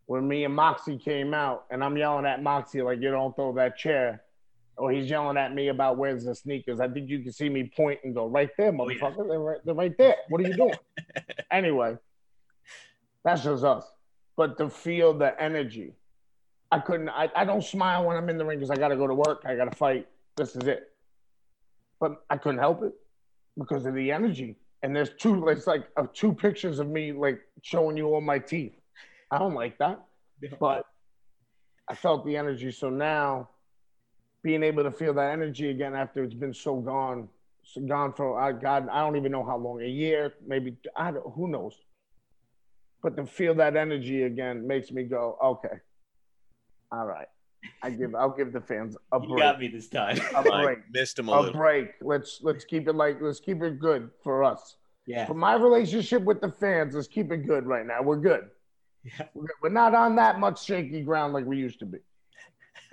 When 0.06 0.28
me 0.28 0.44
and 0.44 0.54
Moxie 0.54 0.98
came 0.98 1.34
out, 1.34 1.66
and 1.72 1.84
I'm 1.84 1.96
yelling 1.98 2.26
at 2.26 2.44
Moxie 2.44 2.82
like, 2.82 3.00
"You 3.00 3.10
don't 3.12 3.36
throw 3.36 3.54
that 3.54 3.78
chair," 3.78 4.24
or 4.78 4.92
he's 4.92 5.10
yelling 5.10 5.38
at 5.38 5.54
me 5.54 5.70
about 5.70 5.98
where's 5.98 6.26
the 6.26 6.36
sneakers. 6.36 6.80
I 6.80 6.88
think 6.90 7.10
you 7.10 7.22
can 7.24 7.32
see 7.32 7.48
me 7.50 7.72
point 7.76 8.00
and 8.04 8.14
go, 8.14 8.28
"Right 8.28 8.50
there, 8.58 8.68
Oh, 8.78 8.90
yeah. 8.90 9.00
motherfucker! 9.00 9.28
they're, 9.30 9.40
right, 9.40 9.60
they're 9.66 9.74
right 9.76 9.98
there. 9.98 10.18
What 10.30 10.42
are 10.42 10.48
you 10.48 10.54
doing?" 10.56 10.78
anyway, 11.52 11.98
that's 13.24 13.44
just 13.44 13.64
us. 13.64 13.90
But 14.36 14.58
to 14.58 14.70
feel 14.70 15.14
the 15.14 15.40
energy, 15.42 15.94
I 16.72 16.80
couldn't. 16.80 17.10
I, 17.10 17.30
I 17.36 17.46
don't 17.46 17.64
smile 17.64 18.06
when 18.06 18.18
I'm 18.18 18.30
in 18.30 18.38
the 18.38 18.46
ring 18.46 18.60
because 18.60 18.72
I 18.72 18.76
got 18.76 18.90
to 18.90 18.96
go 18.98 19.08
to 19.08 19.16
work. 19.16 19.44
I 19.46 19.56
got 19.56 19.66
to 19.72 19.76
fight. 19.76 20.08
This 20.36 20.56
is 20.56 20.68
it. 20.68 20.92
But 22.00 22.24
I 22.30 22.38
couldn't 22.38 22.60
help 22.60 22.84
it 22.84 22.94
because 23.58 23.86
of 23.86 23.96
the 23.96 24.12
energy. 24.12 24.56
And 24.82 24.96
there's 24.96 25.12
two. 25.18 25.48
It's 25.48 25.68
like 25.68 25.88
uh, 25.96 26.08
two 26.14 26.34
pictures 26.34 26.80
of 26.80 26.88
me 26.90 27.14
like 27.14 27.40
showing 27.62 27.96
you 27.96 28.14
all 28.14 28.22
my 28.22 28.40
teeth. 28.40 28.74
I 29.32 29.38
don't 29.40 29.54
like 29.54 29.78
that, 29.80 30.04
but 30.60 30.86
I 31.90 31.96
felt 31.96 32.26
the 32.26 32.36
energy. 32.36 32.72
So 32.72 32.90
now, 32.90 33.50
being 34.44 34.62
able 34.62 34.84
to 34.84 34.92
feel 34.92 35.14
that 35.14 35.32
energy 35.32 35.70
again 35.70 35.96
after 35.96 36.24
it's 36.24 36.34
been 36.34 36.54
so 36.54 36.76
gone, 36.78 37.30
so 37.64 37.82
gone 37.82 38.14
for 38.14 38.40
I 38.40 38.52
God, 38.52 38.90
I 38.90 39.00
don't 39.00 39.16
even 39.16 39.32
know 39.32 39.46
how 39.46 39.58
long, 39.58 39.82
a 39.82 39.88
year, 39.88 40.34
maybe. 40.46 40.76
I 40.98 41.12
don't, 41.12 41.26
who 41.34 41.48
knows. 41.48 41.76
But 43.02 43.16
to 43.18 43.26
feel 43.26 43.56
that 43.56 43.76
energy 43.76 44.24
again 44.24 44.68
makes 44.68 44.92
me 44.92 45.04
go, 45.04 45.38
okay, 45.44 45.78
all 46.92 47.06
right. 47.06 47.28
I 47.82 47.90
give, 47.92 48.14
I'll 48.16 48.30
give 48.36 48.52
the 48.54 48.62
fans 48.62 48.98
a 49.12 49.20
break. 49.20 49.30
You 49.32 49.38
got 49.38 49.60
me 49.60 49.68
this 49.68 49.88
time. 49.90 50.20
A 50.36 50.38
I 50.52 50.64
break. 50.64 50.80
missed 50.92 51.20
him 51.20 51.30
a 51.30 51.32
A 51.34 51.40
little 51.40 51.54
break. 51.54 51.92
Let's 52.02 52.40
let's 52.42 52.66
keep 52.66 52.88
it 52.88 52.94
like 52.96 53.18
let's 53.22 53.40
keep 53.40 53.62
it 53.62 53.80
good 53.80 54.10
for 54.24 54.44
us. 54.44 54.76
yeah. 55.06 55.26
For 55.26 55.34
my 55.34 55.54
relationship 55.56 56.24
with 56.24 56.42
the 56.42 56.50
fans, 56.52 56.96
let's 56.96 57.08
keep 57.08 57.32
it 57.32 57.46
good 57.48 57.66
right 57.66 57.86
now. 57.86 58.02
We're 58.02 58.18
good. 58.18 58.50
Yeah. 59.04 59.28
We're, 59.34 59.44
good. 59.48 59.56
We're 59.62 59.70
not 59.70 59.94
on 59.96 60.16
that 60.18 60.40
much 60.40 60.64
shaky 60.66 61.02
ground 61.02 61.34
like 61.34 61.46
we 61.46 61.58
used 61.58 61.80
to 61.80 61.86
be. 61.86 62.00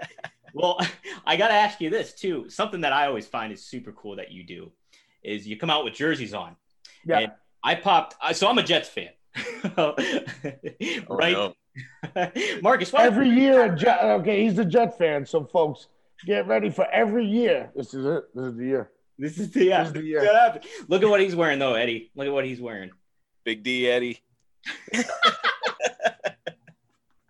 Well, 0.52 0.80
I 1.24 1.36
got 1.36 1.46
to 1.48 1.54
ask 1.54 1.80
you 1.80 1.90
this 1.90 2.12
too. 2.12 2.48
Something 2.50 2.80
that 2.80 2.92
I 2.92 3.06
always 3.06 3.24
find 3.28 3.52
is 3.52 3.64
super 3.64 3.92
cool 3.92 4.16
that 4.16 4.32
you 4.32 4.42
do 4.42 4.72
is 5.22 5.46
you 5.46 5.56
come 5.56 5.70
out 5.70 5.84
with 5.84 5.94
jerseys 5.94 6.34
on. 6.34 6.56
Yeah. 7.06 7.18
And 7.20 7.32
I 7.62 7.76
popped. 7.76 8.16
So 8.36 8.48
I'm 8.48 8.58
a 8.58 8.62
Jets 8.64 8.88
fan, 8.88 9.10
Oh, 9.76 9.94
right? 11.08 11.32
no. 11.34 11.54
Marcus, 12.62 12.92
why? 12.92 13.04
Every 13.04 13.28
year, 13.28 13.74
Jet, 13.74 14.02
okay, 14.02 14.42
he's 14.44 14.58
a 14.58 14.64
Jet 14.64 14.98
fan. 14.98 15.24
So, 15.26 15.44
folks, 15.44 15.88
get 16.26 16.46
ready 16.46 16.70
for 16.70 16.86
every 16.90 17.24
year. 17.26 17.70
This 17.74 17.94
is 17.94 18.04
it. 18.06 18.24
This 18.34 18.44
is 18.46 18.56
the 18.56 18.64
year. 18.66 18.90
this 19.18 19.38
is 19.38 19.50
the 19.50 19.64
yeah. 19.64 19.78
This 19.84 19.88
is 19.88 19.94
the 19.94 20.02
year. 20.02 20.60
Look 20.88 21.02
at 21.02 21.08
what 21.08 21.20
he's 21.20 21.34
wearing 21.36 21.58
though, 21.58 21.74
Eddie. 21.74 22.10
Look 22.14 22.26
at 22.26 22.32
what 22.32 22.44
he's 22.44 22.60
wearing. 22.60 22.90
big 23.44 23.62
d 23.62 23.88
eddie 23.88 24.20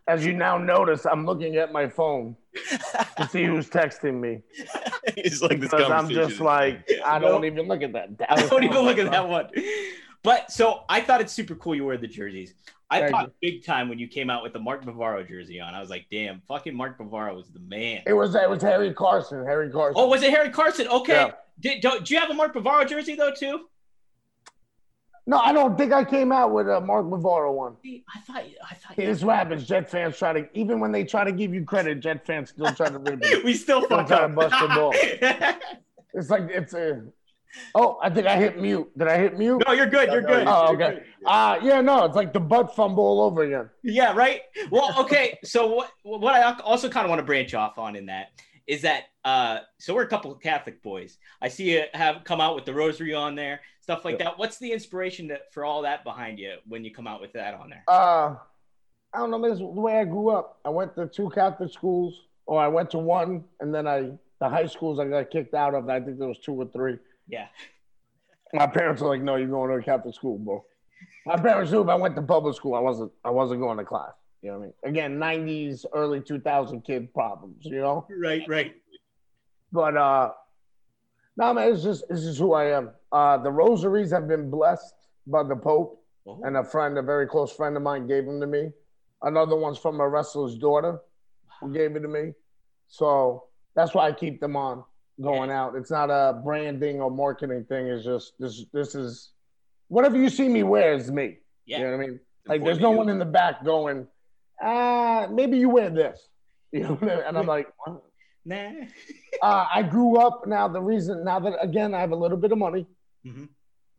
As 0.08 0.26
you 0.26 0.32
now 0.32 0.58
notice, 0.58 1.06
I'm 1.06 1.24
looking 1.24 1.54
at 1.56 1.70
my 1.72 1.88
phone 1.88 2.34
to 3.16 3.28
see 3.28 3.44
who's 3.44 3.70
texting 3.70 4.18
me 4.20 4.42
it's 5.16 5.40
like 5.40 5.60
this 5.60 5.70
because 5.70 5.88
I'm 5.88 6.08
just 6.08 6.40
like, 6.40 6.88
I 7.04 7.20
don't 7.20 7.42
No. 7.42 7.46
even 7.46 7.68
look 7.68 7.82
at 7.82 7.92
that. 7.92 8.08
I 8.28 8.44
don't 8.48 8.64
even 8.64 8.80
look 8.80 8.98
at 8.98 9.08
that 9.12 9.28
one. 9.28 9.50
But 10.24 10.50
so 10.50 10.82
I 10.88 11.00
thought 11.00 11.20
it's 11.20 11.32
super 11.32 11.54
cool 11.54 11.76
you 11.76 11.84
wear 11.84 11.96
the 11.96 12.08
jerseys. 12.08 12.54
I 12.92 13.00
Thank 13.00 13.12
thought 13.12 13.32
big 13.40 13.64
time 13.64 13.88
when 13.88 13.98
you 14.00 14.08
came 14.08 14.30
out 14.30 14.42
with 14.42 14.52
the 14.52 14.58
Mark 14.58 14.84
Bavaro 14.84 15.26
jersey 15.28 15.60
on. 15.60 15.74
I 15.74 15.80
was 15.80 15.90
like, 15.90 16.06
damn, 16.10 16.40
fucking 16.48 16.74
Mark 16.74 16.98
Bavaro 16.98 17.36
was 17.36 17.48
the 17.50 17.60
man. 17.60 18.02
It 18.06 18.12
was 18.14 18.34
it 18.34 18.50
was 18.50 18.62
Harry 18.62 18.92
Carson. 18.92 19.44
Harry 19.46 19.70
Carson. 19.70 19.94
Oh, 19.96 20.08
was 20.08 20.22
it 20.22 20.30
Harry 20.30 20.50
Carson? 20.50 20.88
Okay. 20.88 21.12
Yeah. 21.12 21.30
Did, 21.60 21.82
do, 21.82 22.00
do 22.02 22.14
you 22.14 22.18
have 22.20 22.30
a 22.30 22.34
Mark 22.34 22.52
Bavaro 22.54 22.88
jersey 22.88 23.14
though 23.14 23.32
too? 23.32 23.66
no, 25.26 25.38
I 25.38 25.52
don't 25.52 25.78
think 25.78 25.92
I 25.92 26.02
came 26.04 26.32
out 26.32 26.52
with 26.52 26.68
a 26.68 26.80
Mark 26.80 27.06
Bavaro 27.06 27.54
one. 27.54 27.76
See, 27.82 28.02
I 28.12 28.18
thought 28.20 28.42
I 28.68 28.74
thought 28.74 28.96
This 28.96 29.20
happens. 29.22 29.66
Jet 29.68 29.88
fans 29.88 30.18
try 30.18 30.32
to, 30.32 30.48
even 30.58 30.80
when 30.80 30.90
they 30.90 31.04
try 31.04 31.22
to 31.22 31.30
give 31.32 31.54
you 31.54 31.64
credit, 31.64 32.00
Jet 32.00 32.26
fans 32.26 32.50
still 32.50 32.72
try 32.74 32.88
to 32.88 32.98
rip 32.98 33.20
it. 33.22 33.44
we 33.44 33.54
still 33.54 33.82
Still 33.84 33.98
fuck 33.98 34.08
trying 34.08 34.22
up. 34.24 34.30
to 34.30 34.34
bust 34.36 34.60
the 34.60 34.68
ball. 34.74 35.56
It's 36.12 36.28
like 36.28 36.48
it's 36.50 36.74
a. 36.74 37.02
Oh, 37.74 37.98
I 38.02 38.10
think 38.10 38.26
I 38.26 38.36
hit 38.36 38.60
mute. 38.60 38.90
Did 38.96 39.08
I 39.08 39.18
hit 39.18 39.38
mute? 39.38 39.62
no, 39.66 39.72
you're 39.72 39.86
good. 39.86 40.10
You're 40.12 40.22
good. 40.22 40.46
Oh, 40.46 40.74
okay. 40.74 40.76
good. 40.76 41.04
Uh 41.26 41.58
yeah, 41.62 41.80
no, 41.80 42.04
it's 42.04 42.16
like 42.16 42.32
the 42.32 42.40
butt 42.40 42.74
fumble 42.74 43.04
all 43.04 43.22
over 43.22 43.42
again. 43.42 43.70
Yeah, 43.82 44.12
right. 44.14 44.42
Well, 44.70 44.94
okay. 45.00 45.38
So 45.44 45.66
what 45.66 45.90
what 46.02 46.34
I 46.34 46.42
also 46.60 46.88
kind 46.88 47.04
of 47.04 47.10
want 47.10 47.20
to 47.20 47.26
branch 47.26 47.54
off 47.54 47.78
on 47.78 47.96
in 47.96 48.06
that 48.06 48.32
is 48.66 48.82
that 48.82 49.04
uh 49.24 49.58
so 49.78 49.94
we're 49.94 50.02
a 50.02 50.08
couple 50.08 50.30
of 50.30 50.40
Catholic 50.40 50.82
boys. 50.82 51.18
I 51.42 51.48
see 51.48 51.72
you 51.72 51.84
have 51.94 52.24
come 52.24 52.40
out 52.40 52.54
with 52.54 52.64
the 52.64 52.74
rosary 52.74 53.14
on 53.14 53.34
there, 53.34 53.60
stuff 53.80 54.04
like 54.04 54.18
that. 54.18 54.38
What's 54.38 54.58
the 54.58 54.72
inspiration 54.72 55.28
that, 55.28 55.52
for 55.52 55.64
all 55.64 55.82
that 55.82 56.04
behind 56.04 56.38
you 56.38 56.54
when 56.68 56.84
you 56.84 56.92
come 56.92 57.06
out 57.06 57.20
with 57.20 57.32
that 57.32 57.54
on 57.54 57.70
there? 57.70 57.84
Uh, 57.88 58.36
I 59.12 59.18
don't 59.18 59.30
know. 59.30 59.42
This 59.42 59.54
is 59.54 59.58
the 59.58 59.66
way 59.66 59.98
I 59.98 60.04
grew 60.04 60.30
up. 60.30 60.60
I 60.64 60.68
went 60.68 60.94
to 60.94 61.08
two 61.08 61.30
Catholic 61.30 61.72
schools, 61.72 62.14
or 62.46 62.60
I 62.60 62.68
went 62.68 62.90
to 62.92 62.98
one, 62.98 63.44
and 63.58 63.74
then 63.74 63.86
I 63.86 64.12
the 64.40 64.48
high 64.48 64.66
schools 64.66 64.98
I 64.98 65.06
got 65.06 65.30
kicked 65.30 65.54
out 65.54 65.74
of. 65.74 65.88
I 65.88 66.00
think 66.00 66.18
there 66.18 66.28
was 66.28 66.38
two 66.38 66.54
or 66.54 66.66
three. 66.66 66.98
Yeah. 67.30 67.46
My 68.52 68.66
parents 68.66 69.00
were 69.00 69.08
like, 69.08 69.22
"No, 69.22 69.36
you're 69.36 69.48
going 69.48 69.70
to 69.70 69.76
a 69.76 69.82
Catholic 69.82 70.14
school, 70.14 70.38
bro." 70.38 70.64
My 71.24 71.36
parents 71.36 71.70
knew 71.70 71.82
if 71.82 71.88
I 71.88 71.94
went 71.94 72.16
to 72.16 72.22
public 72.22 72.56
school, 72.56 72.74
I 72.74 72.80
wasn't. 72.80 73.12
I 73.24 73.30
wasn't 73.30 73.60
going 73.60 73.78
to 73.78 73.84
class. 73.84 74.12
You 74.42 74.50
know 74.50 74.58
what 74.58 74.64
I 74.84 74.90
mean? 74.90 74.96
Again, 74.96 75.18
'90s, 75.18 75.84
early 75.92 76.20
2000 76.20 76.82
kid 76.82 77.12
problems. 77.14 77.64
You 77.64 77.80
know. 77.80 78.06
Right, 78.10 78.42
right. 78.48 78.74
But 79.72 79.96
uh 79.96 80.32
no 81.36 81.54
man, 81.54 81.72
it's 81.72 81.82
just 81.82 82.04
it's 82.10 82.22
just 82.22 82.38
who 82.38 82.54
I 82.54 82.76
am. 82.76 82.90
Uh 83.12 83.38
the 83.38 83.50
rosaries 83.50 84.10
have 84.10 84.26
been 84.26 84.50
blessed 84.50 84.94
by 85.26 85.44
the 85.44 85.54
Pope 85.54 86.00
Oh, 86.26 86.40
and 86.44 86.56
a 86.56 86.64
friend, 86.64 86.98
a 86.98 87.02
very 87.02 87.26
close 87.26 87.52
friend 87.52 87.76
of 87.76 87.82
mine 87.82 88.06
gave 88.06 88.26
them 88.26 88.40
to 88.40 88.46
me. 88.46 88.70
Another 89.22 89.56
one's 89.56 89.78
from 89.78 90.00
a 90.00 90.08
wrestler's 90.08 90.56
daughter 90.56 91.00
who 91.60 91.72
gave 91.72 91.96
it 91.96 92.00
to 92.00 92.08
me. 92.08 92.32
So 92.88 93.44
that's 93.74 93.94
why 93.94 94.08
I 94.08 94.12
keep 94.12 94.40
them 94.40 94.56
on 94.56 94.84
going 95.20 95.50
out. 95.50 95.74
It's 95.76 95.90
not 95.90 96.10
a 96.10 96.40
branding 96.44 97.00
or 97.00 97.10
marketing 97.10 97.64
thing. 97.68 97.86
It's 97.86 98.04
just 98.04 98.32
this 98.38 98.64
this 98.72 98.94
is 98.94 99.32
whatever 99.88 100.16
you 100.16 100.28
see 100.28 100.48
me 100.48 100.62
wear 100.62 100.94
is 100.94 101.10
me. 101.10 101.38
yeah. 101.66 101.78
You 101.78 101.84
know 101.84 101.90
what 101.96 102.02
I 102.04 102.06
mean? 102.06 102.20
Like 102.46 102.64
there's 102.64 102.80
no 102.80 102.90
one 102.90 103.08
in 103.08 103.18
the 103.18 103.24
back 103.24 103.64
going, 103.64 104.06
ah, 104.62 105.26
maybe 105.30 105.58
you 105.58 105.68
wear 105.68 105.90
this. 105.90 106.18
You 106.72 106.82
know 106.84 106.98
I 107.02 107.04
mean? 107.04 107.18
And 107.26 107.36
I'm 107.36 107.46
like, 107.46 107.66
what? 107.84 108.02
Nah. 108.44 108.70
Uh, 109.42 109.64
I 109.72 109.82
grew 109.82 110.18
up 110.18 110.46
now. 110.46 110.68
The 110.68 110.82
reason 110.82 111.24
now 111.24 111.40
that 111.40 111.54
again 111.62 111.94
I 111.94 112.00
have 112.00 112.10
a 112.12 112.16
little 112.16 112.36
bit 112.36 112.52
of 112.52 112.58
money. 112.58 112.86
Mhm. 113.26 113.48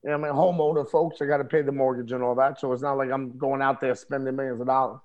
You 0.03 0.09
know, 0.09 0.13
I'm 0.13 0.23
a 0.23 0.27
homeowner, 0.27 0.87
folks. 0.89 1.19
I 1.21 1.25
got 1.25 1.37
to 1.37 1.43
pay 1.45 1.63
the 1.63 1.71
mortgage 1.71 2.11
and 2.11 2.21
all 2.23 2.35
that, 2.35 2.59
so 2.59 2.71
it's 2.73 2.81
not 2.83 2.93
like 2.97 3.09
I'm 3.11 3.37
going 3.39 3.61
out 3.61 3.81
there 3.81 3.95
spending 3.95 4.35
millions 4.35 4.61
of 4.61 4.67
dollars. 4.67 4.99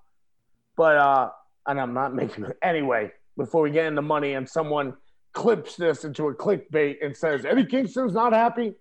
But 0.76 0.96
uh, 0.98 1.30
and 1.66 1.80
I'm 1.80 1.94
not 1.94 2.14
making 2.14 2.44
it 2.44 2.58
anyway. 2.62 3.12
Before 3.38 3.62
we 3.62 3.70
get 3.70 3.86
into 3.86 4.02
money, 4.02 4.34
and 4.34 4.46
someone 4.48 4.94
clips 5.36 5.76
this 5.76 6.04
into 6.04 6.28
a 6.28 6.34
clickbait 6.34 6.96
and 7.04 7.14
says 7.14 7.44
Eddie 7.44 7.66
Kingston's 7.66 8.14
not 8.14 8.32
happy, 8.32 8.74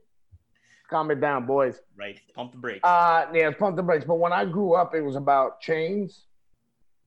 calm 0.89 1.11
it 1.11 1.19
down, 1.19 1.45
boys. 1.45 1.81
Right. 1.97 2.19
Pump 2.33 2.53
the 2.53 2.57
brakes. 2.57 2.79
Uh, 2.83 3.25
yeah, 3.33 3.51
pump 3.51 3.75
the 3.75 3.83
brakes. 3.83 4.05
But 4.05 4.15
when 4.15 4.31
I 4.31 4.45
grew 4.45 4.73
up, 4.73 4.95
it 4.95 5.01
was 5.01 5.17
about 5.17 5.59
chains 5.59 6.23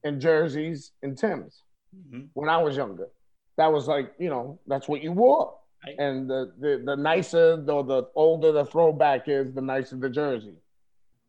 and 0.04 0.20
jerseys 0.20 0.92
and 1.02 1.16
Tims. 1.16 1.62
Mhm. 1.96 2.28
When 2.34 2.50
I 2.50 2.58
was 2.58 2.76
younger, 2.76 3.08
that 3.56 3.72
was 3.72 3.88
like 3.88 4.12
you 4.18 4.28
know 4.28 4.58
that's 4.66 4.86
what 4.86 5.02
you 5.02 5.12
wore. 5.12 5.54
Right. 5.86 5.96
And 5.98 6.28
the, 6.28 6.52
the 6.60 6.82
the 6.84 6.96
nicer 6.96 7.64
or 7.68 7.82
the 7.82 8.02
older 8.14 8.52
the 8.52 8.66
throwback 8.66 9.28
is, 9.28 9.54
the 9.54 9.62
nicer 9.62 9.96
the 9.96 10.10
jersey. 10.10 10.56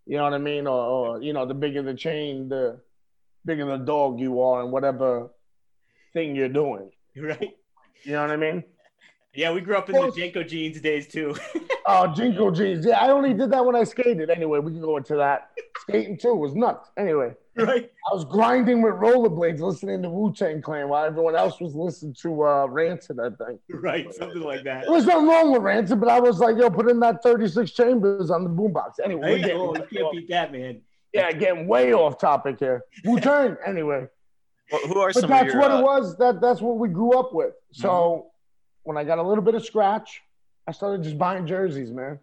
You 0.05 0.17
know 0.17 0.23
what 0.23 0.33
I 0.33 0.39
mean? 0.39 0.67
Or, 0.67 0.81
or 0.93 1.21
you 1.21 1.31
know, 1.33 1.45
the 1.45 1.53
bigger 1.53 1.83
the 1.83 1.93
chain, 1.93 2.49
the 2.49 2.81
bigger 3.45 3.65
the 3.65 3.77
dog 3.77 4.19
you 4.19 4.41
are, 4.41 4.61
and 4.63 4.71
whatever 4.73 5.29
thing 6.13 6.35
you're 6.35 6.49
doing. 6.49 6.91
Right. 7.15 7.55
You 8.03 8.13
know 8.13 8.21
what 8.21 8.31
I 8.31 8.37
mean? 8.37 8.63
Yeah, 9.33 9.51
we 9.53 9.61
grew 9.61 9.77
up 9.77 9.89
in 9.89 9.95
the 9.95 10.01
JNCO 10.11 10.47
jeans 10.47 10.81
days 10.81 11.07
too. 11.07 11.35
Oh, 11.91 12.05
JNCO 12.15 12.55
jeans. 12.55 12.85
Yeah, 12.85 12.99
I 13.03 13.09
only 13.09 13.33
did 13.33 13.49
that 13.49 13.65
when 13.65 13.75
I 13.75 13.83
skated. 13.83 14.29
Anyway, 14.29 14.59
we 14.59 14.71
can 14.71 14.79
go 14.79 14.97
into 14.97 15.15
that. 15.15 15.49
Skating 15.79 16.19
too 16.19 16.35
was 16.35 16.53
nuts. 16.53 16.91
Anyway, 16.97 17.33
right. 17.55 17.89
I 18.11 18.13
was 18.13 18.25
grinding 18.25 18.83
with 18.83 18.93
rollerblades, 18.93 19.59
listening 19.59 20.03
to 20.03 20.09
Wu 20.09 20.31
Tang 20.31 20.61
Clan 20.61 20.87
while 20.89 21.03
everyone 21.05 21.35
else 21.35 21.59
was 21.59 21.73
listening 21.73 22.13
to 22.21 22.43
uh, 22.45 22.67
Rancid. 22.67 23.17
I 23.19 23.29
think 23.43 23.59
Right. 23.71 24.13
Something 24.13 24.43
like 24.43 24.63
that. 24.65 24.83
it 24.83 24.89
was 24.91 25.07
nothing 25.07 25.27
wrong 25.27 25.51
with 25.51 25.63
Rancid, 25.63 25.99
but 25.99 26.09
I 26.09 26.19
was 26.19 26.37
like, 26.37 26.57
yo, 26.57 26.69
put 26.69 26.91
in 26.91 26.99
that 26.99 27.23
36 27.23 27.71
chambers 27.71 28.29
on 28.29 28.43
the 28.43 28.51
boombox. 28.51 28.99
Anyway, 29.03 29.41
Hey, 29.41 29.51
oh, 29.53 29.73
you 29.75 29.81
can't 29.91 30.11
beat 30.11 30.29
that, 30.29 30.51
man. 30.51 30.81
yeah, 31.11 31.31
getting 31.31 31.65
way 31.65 31.91
off 31.91 32.19
topic 32.19 32.59
here. 32.59 32.83
Wu 33.03 33.19
Tang. 33.19 33.57
anyway, 33.65 34.05
Well, 34.71 34.81
who 34.87 34.99
are 34.99 35.11
but 35.13 35.21
some 35.21 35.29
that's 35.29 35.47
of 35.47 35.53
your? 35.53 35.59
what 35.61 35.71
uh, 35.71 35.77
it 35.79 35.83
was. 35.83 36.17
That 36.17 36.41
that's 36.41 36.61
what 36.61 36.77
we 36.77 36.89
grew 36.89 37.17
up 37.17 37.33
with. 37.33 37.53
So 37.71 38.27
when 38.83 38.97
I 38.97 39.03
got 39.03 39.17
a 39.17 39.23
little 39.23 39.43
bit 39.43 39.55
of 39.55 39.65
scratch, 39.65 40.21
I 40.67 40.71
started 40.71 41.03
just 41.03 41.17
buying 41.17 41.45
jerseys, 41.47 41.91
man. 41.91 42.19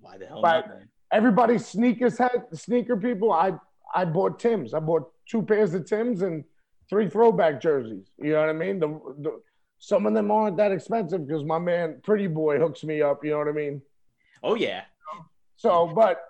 Why 0.00 0.16
the 0.18 0.26
hell 0.26 0.40
But- 0.42 0.66
not, 0.66 0.68
man? 0.68 0.88
everybody's 1.12 1.66
sneakers 1.66 2.16
had 2.16 2.46
sneaker 2.52 2.96
people. 2.96 3.32
I 3.32 3.52
I 3.94 4.04
bought 4.04 4.38
Tim's. 4.38 4.72
I 4.74 4.80
bought 4.80 5.10
two 5.26 5.42
pairs 5.42 5.74
of 5.74 5.84
Tim's 5.86 6.22
and 6.22 6.44
three 6.88 7.08
throwback 7.08 7.60
jerseys. 7.60 8.06
You 8.18 8.32
know 8.32 8.40
what 8.40 8.48
I 8.48 8.52
mean? 8.54 8.78
The, 8.80 8.88
the 9.18 9.40
some 9.78 10.06
of 10.06 10.14
them 10.14 10.30
aren't 10.30 10.56
that 10.58 10.72
expensive 10.72 11.26
because 11.26 11.42
my 11.44 11.58
man 11.58 12.00
Pretty 12.02 12.26
Boy 12.26 12.58
hooks 12.58 12.84
me 12.84 13.02
up. 13.02 13.24
You 13.24 13.32
know 13.32 13.38
what 13.38 13.48
I 13.48 13.52
mean? 13.52 13.82
Oh 14.42 14.54
yeah. 14.54 14.82
So, 15.56 15.86
but 15.94 16.22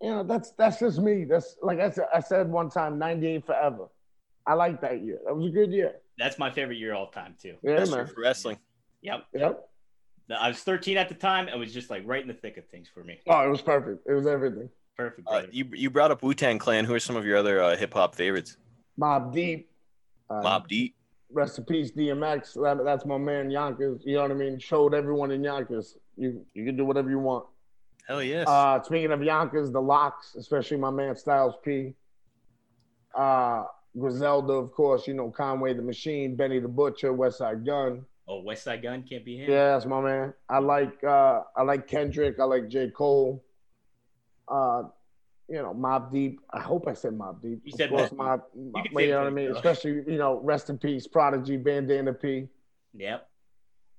you 0.00 0.10
know 0.10 0.22
that's 0.24 0.50
that's 0.52 0.78
just 0.80 0.98
me. 0.98 1.24
That's 1.24 1.56
like 1.62 1.78
I 1.80 1.90
said. 1.90 2.06
I 2.14 2.20
said 2.20 2.48
one 2.50 2.70
time, 2.70 2.98
'98 2.98 3.46
forever. 3.46 3.88
I 4.48 4.54
like 4.54 4.80
that 4.80 5.04
year. 5.04 5.18
That 5.26 5.36
was 5.36 5.46
a 5.46 5.50
good 5.50 5.70
year. 5.70 5.96
That's 6.18 6.38
my 6.38 6.50
favorite 6.50 6.78
year 6.78 6.94
all 6.94 7.08
time 7.08 7.34
too. 7.40 7.56
Yeah, 7.62 7.76
best 7.76 7.90
year 7.90 8.04
man. 8.04 8.14
for 8.14 8.22
wrestling. 8.22 8.58
Yep. 9.02 9.26
Yep. 9.34 9.68
I 10.36 10.48
was 10.48 10.58
13 10.60 10.96
at 10.96 11.08
the 11.10 11.14
time. 11.14 11.48
It 11.48 11.58
was 11.58 11.72
just 11.72 11.90
like 11.90 12.02
right 12.06 12.22
in 12.22 12.28
the 12.28 12.34
thick 12.34 12.56
of 12.56 12.66
things 12.66 12.88
for 12.92 13.04
me. 13.04 13.18
Oh, 13.28 13.44
it 13.44 13.50
was 13.50 13.60
perfect. 13.60 14.06
It 14.08 14.12
was 14.14 14.26
everything. 14.26 14.70
Perfect. 14.96 15.28
Uh, 15.30 15.42
you 15.52 15.66
you 15.74 15.90
brought 15.90 16.10
up 16.10 16.22
Wu 16.22 16.32
Tang 16.34 16.58
Clan. 16.58 16.86
Who 16.86 16.94
are 16.94 17.00
some 17.00 17.14
of 17.14 17.26
your 17.26 17.36
other 17.36 17.62
uh, 17.62 17.76
hip 17.76 17.92
hop 17.92 18.14
favorites? 18.14 18.56
Mobb 18.98 19.32
Deep. 19.32 19.70
Uh, 20.30 20.42
Mobb 20.42 20.66
Deep. 20.66 20.96
rest 21.30 21.58
in 21.58 21.64
peace, 21.64 21.92
DMX. 21.92 22.54
That, 22.54 22.82
that's 22.84 23.04
my 23.04 23.18
man 23.18 23.50
Yonkers. 23.50 24.02
You 24.04 24.16
know 24.16 24.22
what 24.22 24.30
I 24.30 24.34
mean? 24.34 24.58
Showed 24.58 24.94
everyone 24.94 25.30
in 25.30 25.44
Yonkers. 25.44 25.96
You 26.16 26.44
you 26.54 26.64
can 26.64 26.76
do 26.76 26.84
whatever 26.86 27.10
you 27.10 27.18
want. 27.18 27.44
Hell 28.08 28.22
yes. 28.22 28.48
Uh, 28.48 28.82
speaking 28.82 29.12
of 29.12 29.22
Yonkers, 29.22 29.70
the 29.70 29.80
LOX, 29.80 30.34
especially 30.34 30.78
my 30.78 30.90
man 30.90 31.14
Styles 31.14 31.54
P. 31.62 31.94
Uh, 33.14 33.64
Griselda, 33.96 34.52
of 34.54 34.72
course, 34.72 35.06
you 35.06 35.14
know, 35.14 35.30
Conway 35.30 35.74
the 35.74 35.82
Machine, 35.82 36.34
Benny 36.36 36.58
the 36.58 36.68
Butcher, 36.68 37.12
Westside 37.12 37.64
Gunn. 37.64 38.04
oh, 38.28 38.42
Westside 38.42 38.82
Gunn 38.82 39.02
can't 39.02 39.24
be 39.24 39.36
him. 39.38 39.50
Yeah, 39.50 39.72
that's 39.72 39.86
my 39.86 40.00
man. 40.00 40.34
I 40.48 40.58
like 40.58 41.02
uh 41.04 41.42
I 41.56 41.62
like 41.62 41.86
Kendrick, 41.86 42.38
I 42.40 42.44
like 42.44 42.68
J. 42.68 42.90
Cole. 42.90 43.44
Uh 44.46 44.84
you 45.50 45.56
know, 45.62 45.72
Mobb 45.72 46.12
Deep. 46.12 46.40
I 46.52 46.60
hope 46.60 46.86
I 46.86 46.92
said 46.92 47.12
Mobb 47.12 47.40
Deep. 47.40 47.62
You 47.64 47.72
Of 47.72 47.78
said 47.78 47.88
course, 47.88 48.12
Mob. 48.12 48.42
You 48.54 48.70
can 48.74 48.84
but 48.92 49.00
say 49.00 49.06
you 49.06 49.12
know 49.12 49.18
what 49.20 49.26
I 49.28 49.30
mean? 49.30 49.50
though. 49.50 49.56
Especially, 49.56 49.92
you 50.06 50.18
know, 50.18 50.40
rest 50.42 50.68
in 50.68 50.76
peace, 50.76 51.06
Prodigy, 51.06 51.56
Bandana 51.56 52.12
P. 52.12 52.48
Yep. 52.94 53.26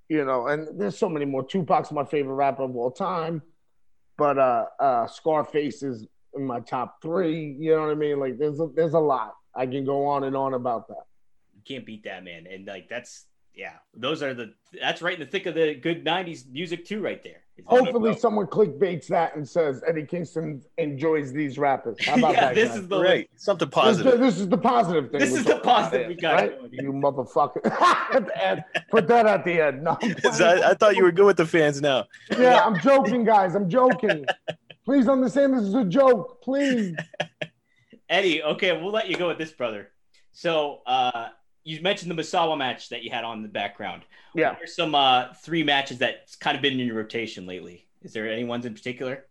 you 0.09 0.25
know, 0.25 0.47
and 0.47 0.79
there's 0.79 0.97
so 0.97 1.09
many 1.09 1.25
more. 1.25 1.43
Tupac's 1.43 1.91
my 1.91 2.05
favorite 2.05 2.35
rapper 2.35 2.63
of 2.63 2.75
all 2.75 2.91
time, 2.91 3.41
but 4.17 4.37
uh, 4.37 4.65
uh, 4.79 5.07
Scarface 5.07 5.81
is 5.81 6.05
in 6.35 6.45
my 6.45 6.59
top 6.59 7.01
three. 7.01 7.55
You 7.59 7.75
know 7.75 7.81
what 7.81 7.91
I 7.91 7.95
mean? 7.95 8.19
Like, 8.19 8.37
there's 8.37 8.59
a, 8.59 8.67
there's 8.75 8.93
a 8.93 8.99
lot. 8.99 9.33
I 9.55 9.65
can 9.65 9.85
go 9.85 10.05
on 10.07 10.23
and 10.23 10.35
on 10.35 10.53
about 10.53 10.87
that. 10.87 11.05
You 11.55 11.61
can't 11.65 11.85
beat 11.85 12.03
that, 12.03 12.23
man. 12.23 12.47
And 12.47 12.65
like 12.65 12.89
that's 12.89 13.25
yeah. 13.53 13.73
Those 13.93 14.23
are 14.23 14.33
the 14.33 14.53
that's 14.79 15.01
right 15.01 15.15
in 15.15 15.19
the 15.19 15.25
thick 15.25 15.45
of 15.45 15.55
the 15.55 15.75
good 15.75 16.05
90s 16.05 16.49
music 16.49 16.85
too, 16.85 17.01
right 17.01 17.21
there. 17.23 17.41
Hopefully, 17.65 18.17
someone 18.17 18.47
clickbaits 18.47 19.07
that 19.07 19.35
and 19.35 19.47
says 19.47 19.83
Eddie 19.85 20.05
Kingston 20.05 20.61
enjoys 20.77 21.33
these 21.33 21.57
rappers. 21.57 21.97
How 22.05 22.15
about 22.17 22.33
yeah, 22.35 22.41
that? 22.41 22.55
this 22.55 22.69
guys? 22.69 22.77
is 22.77 22.87
the 22.87 23.01
Right. 23.01 23.29
Something 23.35 23.69
positive. 23.69 24.19
this 24.19 24.39
is 24.39 24.47
the 24.47 24.57
positive 24.57 25.11
thing. 25.11 25.19
This 25.19 25.33
is 25.33 25.43
the 25.43 25.55
talking 25.55 25.61
about 25.61 25.81
positive 25.81 26.07
we 26.07 26.15
got 26.15 26.33
right? 26.35 26.57
going. 26.57 26.73
You 26.73 26.93
motherfucker. 26.93 28.29
And 28.41 28.63
Put 28.89 29.07
that 29.07 29.25
at 29.25 29.43
the 29.43 29.61
end. 29.61 29.83
No, 29.83 29.97
So 30.33 30.47
I, 30.47 30.71
I 30.71 30.73
thought 30.73 30.95
you 30.95 31.03
were 31.03 31.11
good 31.11 31.25
with 31.25 31.37
the 31.37 31.45
fans 31.45 31.81
now. 31.81 32.05
Yeah, 32.37 32.63
I'm 32.65 32.79
joking, 32.79 33.25
guys. 33.25 33.55
I'm 33.55 33.69
joking. 33.69 34.25
Please 34.85 35.07
understand 35.07 35.53
this 35.53 35.63
is 35.63 35.73
a 35.73 35.83
joke. 35.83 36.41
Please. 36.41 36.95
Eddie, 38.09 38.41
okay, 38.43 38.71
we'll 38.79 38.91
let 38.91 39.07
you 39.09 39.15
go 39.15 39.27
with 39.27 39.37
this, 39.37 39.51
brother. 39.51 39.89
So 40.31 40.81
uh 40.85 41.29
you 41.63 41.81
mentioned 41.81 42.09
the 42.09 42.15
Misawa 42.15 42.57
match 42.57 42.89
that 42.89 43.03
you 43.03 43.11
had 43.11 43.23
on 43.23 43.43
the 43.43 43.49
background. 43.49 44.03
Yeah. 44.33 44.55
There's 44.57 44.75
some 44.75 44.95
uh 44.95 45.33
three 45.43 45.63
matches 45.63 45.99
that's 45.99 46.35
kind 46.35 46.55
of 46.55 46.61
been 46.61 46.73
in 46.79 46.85
your 46.87 46.95
rotation 46.95 47.45
lately. 47.45 47.87
Is 48.01 48.13
there 48.13 48.27
any 48.29 48.43
ones 48.45 48.65
in 48.65 48.73
particular? 48.73 49.25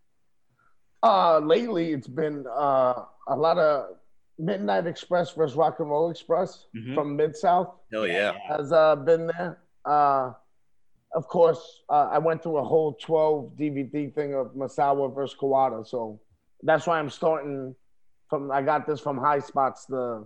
Uh, 1.01 1.39
lately, 1.39 1.93
it's 1.93 2.07
been 2.09 2.45
uh, 2.47 3.05
a 3.29 3.35
lot 3.35 3.57
of 3.57 3.95
Midnight 4.37 4.85
Express 4.85 5.31
versus 5.31 5.55
Rock 5.55 5.79
and 5.79 5.89
Roll 5.89 6.09
Express 6.11 6.65
Mhm. 6.75 6.93
from 6.93 7.15
Mid 7.15 7.35
South 7.37 7.73
Hell 7.91 8.05
yeah. 8.05 8.33
has 8.47 8.71
uh, 8.73 8.97
been 8.97 9.27
there. 9.27 9.61
Uh, 9.85 10.33
of 11.15 11.25
course, 11.29 11.83
uh, 11.89 12.09
I 12.11 12.17
went 12.17 12.43
through 12.43 12.57
a 12.57 12.63
whole 12.63 12.93
12 12.95 13.53
DVD 13.57 14.13
thing 14.13 14.35
of 14.35 14.47
Misawa 14.55 15.13
versus 15.15 15.37
Kawada. 15.39 15.87
So 15.87 16.19
that's 16.63 16.85
why 16.85 16.99
I'm 16.99 17.09
starting 17.09 17.73
from, 18.29 18.51
I 18.51 18.61
got 18.61 18.85
this 18.85 18.99
from 18.99 19.19
Highspots, 19.19 19.87
the 19.87 20.25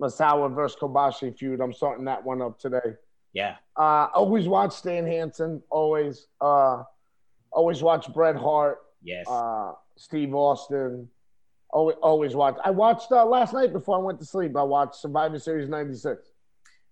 Misawa 0.00 0.54
versus 0.54 0.78
Kobashi 0.80 1.36
feud. 1.36 1.60
I'm 1.60 1.72
starting 1.72 2.04
that 2.06 2.24
one 2.24 2.40
up 2.40 2.58
today. 2.58 2.94
Yeah. 3.32 3.56
Uh, 3.76 4.08
always 4.14 4.46
watch 4.48 4.72
Stan 4.72 5.06
Hansen. 5.06 5.62
Always, 5.70 6.28
uh, 6.40 6.84
always 7.52 7.82
watch 7.82 8.12
Bret 8.12 8.36
Hart 8.36 8.78
Yes. 9.02 9.26
uh, 9.28 9.72
Steve 9.96 10.34
Austin. 10.34 11.08
Always, 11.70 11.96
always 12.02 12.34
watch. 12.36 12.56
I 12.64 12.70
watched 12.70 13.10
uh, 13.10 13.24
last 13.26 13.52
night 13.52 13.72
before 13.72 13.96
I 13.98 14.00
went 14.00 14.20
to 14.20 14.24
sleep. 14.24 14.56
I 14.56 14.62
watched 14.62 14.94
Survivor 14.94 15.38
Series 15.40 15.68
'96, 15.68 16.28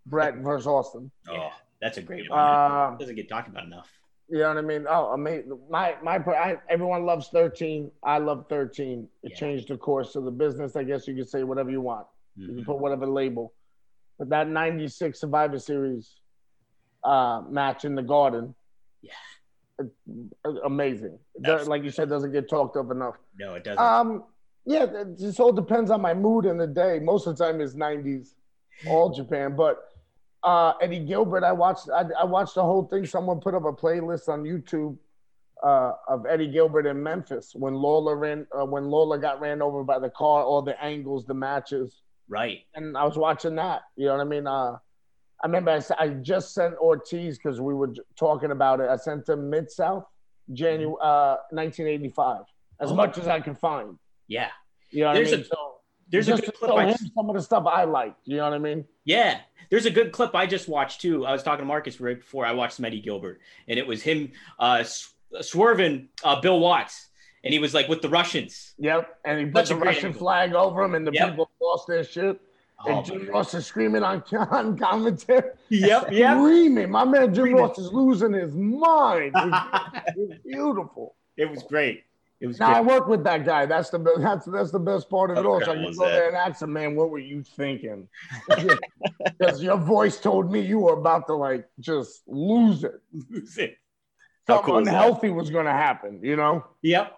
Bret 0.06 0.36
versus 0.38 0.66
Austin. 0.66 1.10
yeah. 1.30 1.50
That's 1.80 1.98
a 1.98 2.02
great 2.02 2.28
one. 2.30 2.38
Uh, 2.38 2.96
Doesn't 2.98 3.16
get 3.16 3.28
talked 3.28 3.48
about 3.48 3.64
enough. 3.64 3.88
You 4.32 4.38
know 4.38 4.48
what 4.48 4.56
I 4.58 4.62
mean? 4.62 4.86
Oh, 4.88 5.12
amazing! 5.12 5.58
My 5.68 5.94
my, 6.02 6.16
I, 6.16 6.56
everyone 6.70 7.04
loves 7.04 7.28
13. 7.28 7.90
I 8.02 8.16
love 8.18 8.46
13. 8.48 9.06
It 9.22 9.30
Yeah. 9.32 9.36
changed 9.36 9.68
the 9.68 9.76
course 9.76 10.16
of 10.16 10.24
the 10.24 10.30
business. 10.30 10.74
I 10.74 10.84
guess 10.84 11.06
you 11.06 11.14
could 11.14 11.28
say 11.28 11.44
whatever 11.44 11.70
you 11.70 11.82
want. 11.82 12.06
You 12.36 12.46
can 12.48 12.56
Mhm. 12.62 12.64
put 12.66 12.78
whatever 12.78 13.06
label. 13.06 13.52
But 14.18 14.30
that 14.30 14.48
'96 14.48 15.20
Survivor 15.20 15.58
Series 15.58 16.18
uh, 17.04 17.42
match 17.48 17.84
in 17.84 17.94
the 17.94 18.02
Garden, 18.02 18.54
Yeah. 19.02 19.12
uh, 19.80 20.50
amazing. 20.64 21.18
Absolutely. 21.36 21.66
Like 21.66 21.82
you 21.82 21.90
said, 21.90 22.08
doesn't 22.08 22.32
get 22.32 22.48
talked 22.48 22.76
of 22.76 22.90
enough. 22.90 23.16
No, 23.38 23.54
it 23.54 23.64
doesn't. 23.64 23.84
Um, 23.84 24.24
yeah, 24.64 24.84
it 24.84 25.18
just 25.18 25.40
all 25.40 25.52
depends 25.52 25.90
on 25.90 26.00
my 26.00 26.14
mood 26.14 26.46
in 26.46 26.56
the 26.56 26.66
day. 26.68 27.00
Most 27.00 27.26
of 27.26 27.36
the 27.36 27.44
time, 27.44 27.60
it's 27.60 27.74
'90s, 27.74 28.34
all 28.86 29.10
Japan. 29.10 29.56
But 29.56 29.76
uh, 30.44 30.72
Eddie 30.80 31.00
Gilbert, 31.00 31.44
I 31.44 31.52
watched. 31.52 31.88
I, 31.94 32.04
I 32.20 32.24
watched 32.24 32.54
the 32.54 32.62
whole 32.62 32.84
thing. 32.84 33.06
Someone 33.06 33.40
put 33.40 33.54
up 33.54 33.64
a 33.64 33.72
playlist 33.72 34.28
on 34.28 34.42
YouTube 34.44 34.96
uh, 35.62 35.92
of 36.08 36.26
Eddie 36.26 36.48
Gilbert 36.50 36.86
in 36.86 37.02
Memphis 37.02 37.52
when 37.54 37.74
Lawler 37.74 38.16
ran. 38.16 38.46
Uh, 38.56 38.64
when 38.64 38.86
Lawler 38.90 39.18
got 39.18 39.40
ran 39.40 39.62
over 39.62 39.84
by 39.84 39.98
the 39.98 40.10
car, 40.10 40.42
all 40.42 40.62
the 40.62 40.80
angles, 40.82 41.24
the 41.26 41.34
matches, 41.34 42.02
right. 42.28 42.60
and 42.74 42.96
I 42.96 43.04
was 43.04 43.16
watching 43.16 43.54
that. 43.56 43.82
You 43.96 44.06
know 44.06 44.16
what 44.16 44.20
I 44.20 44.24
mean? 44.24 44.46
Uh, 44.46 44.76
I 45.44 45.46
remember 45.46 45.80
I 45.98 46.08
just 46.08 46.54
sent 46.54 46.74
Ortiz 46.76 47.36
because 47.38 47.60
we 47.60 47.74
were 47.74 47.88
j- 47.88 48.00
talking 48.16 48.50
about 48.52 48.80
it. 48.80 48.88
I 48.88 48.96
sent 48.96 49.28
him 49.28 49.50
Mid 49.50 49.70
South, 49.70 50.04
January 50.52 50.94
uh, 51.02 51.36
1985, 51.50 52.42
as 52.80 52.90
Oh. 52.90 52.94
much 52.94 53.18
as 53.18 53.26
I 53.28 53.40
could 53.40 53.58
find. 53.58 53.98
Yeah. 54.28 54.48
You 54.90 55.00
know 55.02 55.06
what 55.08 55.14
There's 55.14 55.32
I 55.32 55.36
mean? 55.36 55.44
a- 55.44 55.48
so 55.48 55.71
there's 56.12 56.28
a 56.28 56.36
good 56.36 56.54
clip. 56.54 56.70
I 56.72 56.92
some 56.94 57.28
of 57.28 57.34
the 57.34 57.42
stuff 57.42 57.66
I 57.66 57.84
like. 57.84 58.14
You 58.24 58.36
know 58.36 58.44
what 58.44 58.52
I 58.54 58.58
mean? 58.58 58.84
Yeah, 59.04 59.40
there's 59.70 59.86
a 59.86 59.90
good 59.90 60.12
clip 60.12 60.34
I 60.34 60.46
just 60.46 60.68
watched 60.68 61.00
too. 61.00 61.26
I 61.26 61.32
was 61.32 61.42
talking 61.42 61.62
to 61.62 61.66
Marcus 61.66 62.00
right 62.00 62.18
before 62.18 62.46
I 62.46 62.52
watched 62.52 62.78
Eddie 62.82 63.00
Gilbert, 63.00 63.40
and 63.66 63.78
it 63.78 63.86
was 63.86 64.02
him 64.02 64.30
uh, 64.60 64.84
sw- 64.84 65.10
swerving 65.40 66.08
uh, 66.22 66.40
Bill 66.40 66.60
Watts, 66.60 67.08
and 67.42 67.52
he 67.52 67.58
was 67.58 67.74
like 67.74 67.88
with 67.88 68.02
the 68.02 68.08
Russians. 68.08 68.74
Yep. 68.78 69.18
And 69.24 69.40
he 69.40 69.46
put 69.46 69.66
Such 69.66 69.76
the 69.78 69.84
Russian 69.84 70.06
angle. 70.06 70.18
flag 70.20 70.54
over 70.54 70.82
him, 70.84 70.94
and 70.94 71.04
the 71.06 71.12
Yep. 71.12 71.30
people 71.30 71.50
lost 71.60 71.88
their 71.88 72.04
shit. 72.04 72.40
Oh, 72.84 72.96
and 72.98 73.06
Jim 73.06 73.28
Ross 73.28 73.54
is 73.54 73.64
screaming 73.64 74.02
on, 74.02 74.22
on 74.50 74.76
commentary. 74.76 75.50
yep, 75.68 76.10
yep. 76.10 76.36
Screaming. 76.36 76.90
My 76.90 77.04
man 77.04 77.32
Jim 77.32 77.54
Ross 77.54 77.78
is 77.78 77.92
losing 77.92 78.32
his 78.32 78.52
mind. 78.54 79.32
It 79.36 79.50
was, 79.50 79.62
it 80.06 80.28
was 80.28 80.38
beautiful. 80.44 81.14
it 81.36 81.48
was 81.50 81.62
great. 81.62 82.04
It 82.42 82.48
was 82.48 82.58
Now 82.58 82.74
I 82.74 82.80
work 82.80 83.06
with 83.06 83.22
that 83.22 83.46
guy. 83.46 83.66
That's 83.66 83.90
the 83.90 84.00
that's 84.18 84.46
that's 84.46 84.72
the 84.72 84.80
best 84.80 85.08
part 85.08 85.30
of 85.30 85.38
it 85.38 85.46
all. 85.46 85.60
So 85.60 85.70
I 85.70 85.74
can 85.76 85.92
go 85.96 86.06
there 86.06 86.26
and 86.26 86.36
ask 86.36 86.60
him, 86.60 86.72
man, 86.72 86.96
what 86.96 87.08
were 87.08 87.20
you 87.20 87.44
thinking? 87.44 88.08
Because 89.24 89.62
your 89.62 89.76
voice 89.76 90.20
told 90.20 90.50
me 90.50 90.60
you 90.60 90.80
were 90.80 90.94
about 90.94 91.28
to 91.28 91.34
like 91.34 91.68
just 91.78 92.22
lose 92.26 92.84
it. 92.84 93.00
How 94.48 94.56
Something 94.56 94.64
cool 94.64 94.78
unhealthy 94.78 95.30
was 95.30 95.50
going 95.50 95.66
to 95.66 95.72
happen. 95.72 96.18
You 96.22 96.34
know? 96.34 96.64
Yep. 96.82 97.12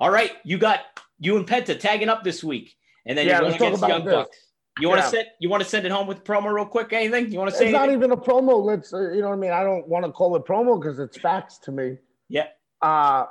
All 0.00 0.10
right, 0.10 0.32
you 0.44 0.56
got 0.56 0.80
you 1.18 1.36
and 1.36 1.46
Penta 1.46 1.78
tagging 1.78 2.08
up 2.08 2.24
this 2.24 2.42
week, 2.42 2.74
and 3.04 3.18
then 3.18 3.26
Yeah, 3.26 3.42
you're 3.42 3.50
going 3.50 3.58
talk 3.58 3.60
against 3.68 3.78
about 3.80 3.88
Young 3.90 4.04
this. 4.06 4.14
Bucks. 4.14 4.36
You 4.80 4.88
want 4.88 5.02
to 5.02 5.08
send 5.08 5.26
you 5.40 5.50
want 5.50 5.62
to 5.62 5.68
send 5.68 5.84
it 5.84 5.92
home 5.92 6.06
with 6.06 6.24
promo 6.24 6.52
real 6.52 6.64
quick? 6.64 6.90
Anything 6.94 7.30
you 7.30 7.38
want 7.38 7.50
to 7.50 7.56
say? 7.56 7.66
It's 7.66 7.72
not 7.72 7.82
anything? 7.82 7.98
even 7.98 8.12
a 8.12 8.16
promo. 8.16 8.64
Let's 8.64 8.94
uh, 8.94 9.12
you 9.12 9.20
know 9.20 9.28
what 9.28 9.34
I 9.34 9.38
mean. 9.38 9.52
I 9.52 9.62
don't 9.62 9.86
want 9.86 10.06
to 10.06 10.10
call 10.10 10.34
it 10.36 10.44
promo 10.46 10.80
because 10.80 10.98
it's 10.98 11.18
facts 11.18 11.58
to 11.58 11.72
me. 11.72 11.98
Yeah. 12.30 12.46
Uh 12.80 13.26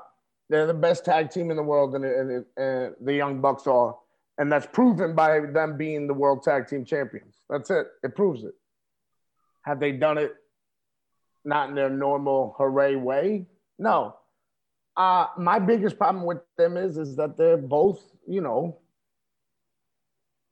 they're 0.50 0.68
the 0.68 0.74
best 0.74 1.06
tag 1.06 1.30
team 1.30 1.52
in 1.52 1.58
the 1.58 1.64
world, 1.64 1.96
and, 1.96 2.06
and, 2.06 2.46
and 2.58 2.96
the 3.02 3.14
Young 3.14 3.42
Bucks 3.42 3.68
are, 3.68 3.96
and 4.38 4.52
that's 4.52 4.68
proven 4.68 5.16
by 5.16 5.40
them 5.40 5.78
being 5.78 6.08
the 6.08 6.14
World 6.14 6.44
Tag 6.44 6.68
Team 6.68 6.86
Champions. 6.86 7.36
That's 7.50 7.70
it. 7.70 7.88
It 8.04 8.16
proves 8.16 8.44
it. 8.44 8.54
Have 9.64 9.80
they 9.80 9.92
done 9.92 10.18
it 10.18 10.34
not 11.46 11.70
in 11.70 11.76
their 11.76 11.90
normal 11.90 12.56
hooray 12.58 12.96
way? 12.96 13.48
No. 13.80 14.16
Uh, 14.96 15.28
my 15.38 15.60
biggest 15.60 15.98
problem 15.98 16.26
with 16.26 16.40
them 16.58 16.78
is 16.78 16.98
is 16.98 17.16
that 17.16 17.36
they're 17.38 17.58
both, 17.58 18.04
you 18.28 18.42
know, 18.42 18.78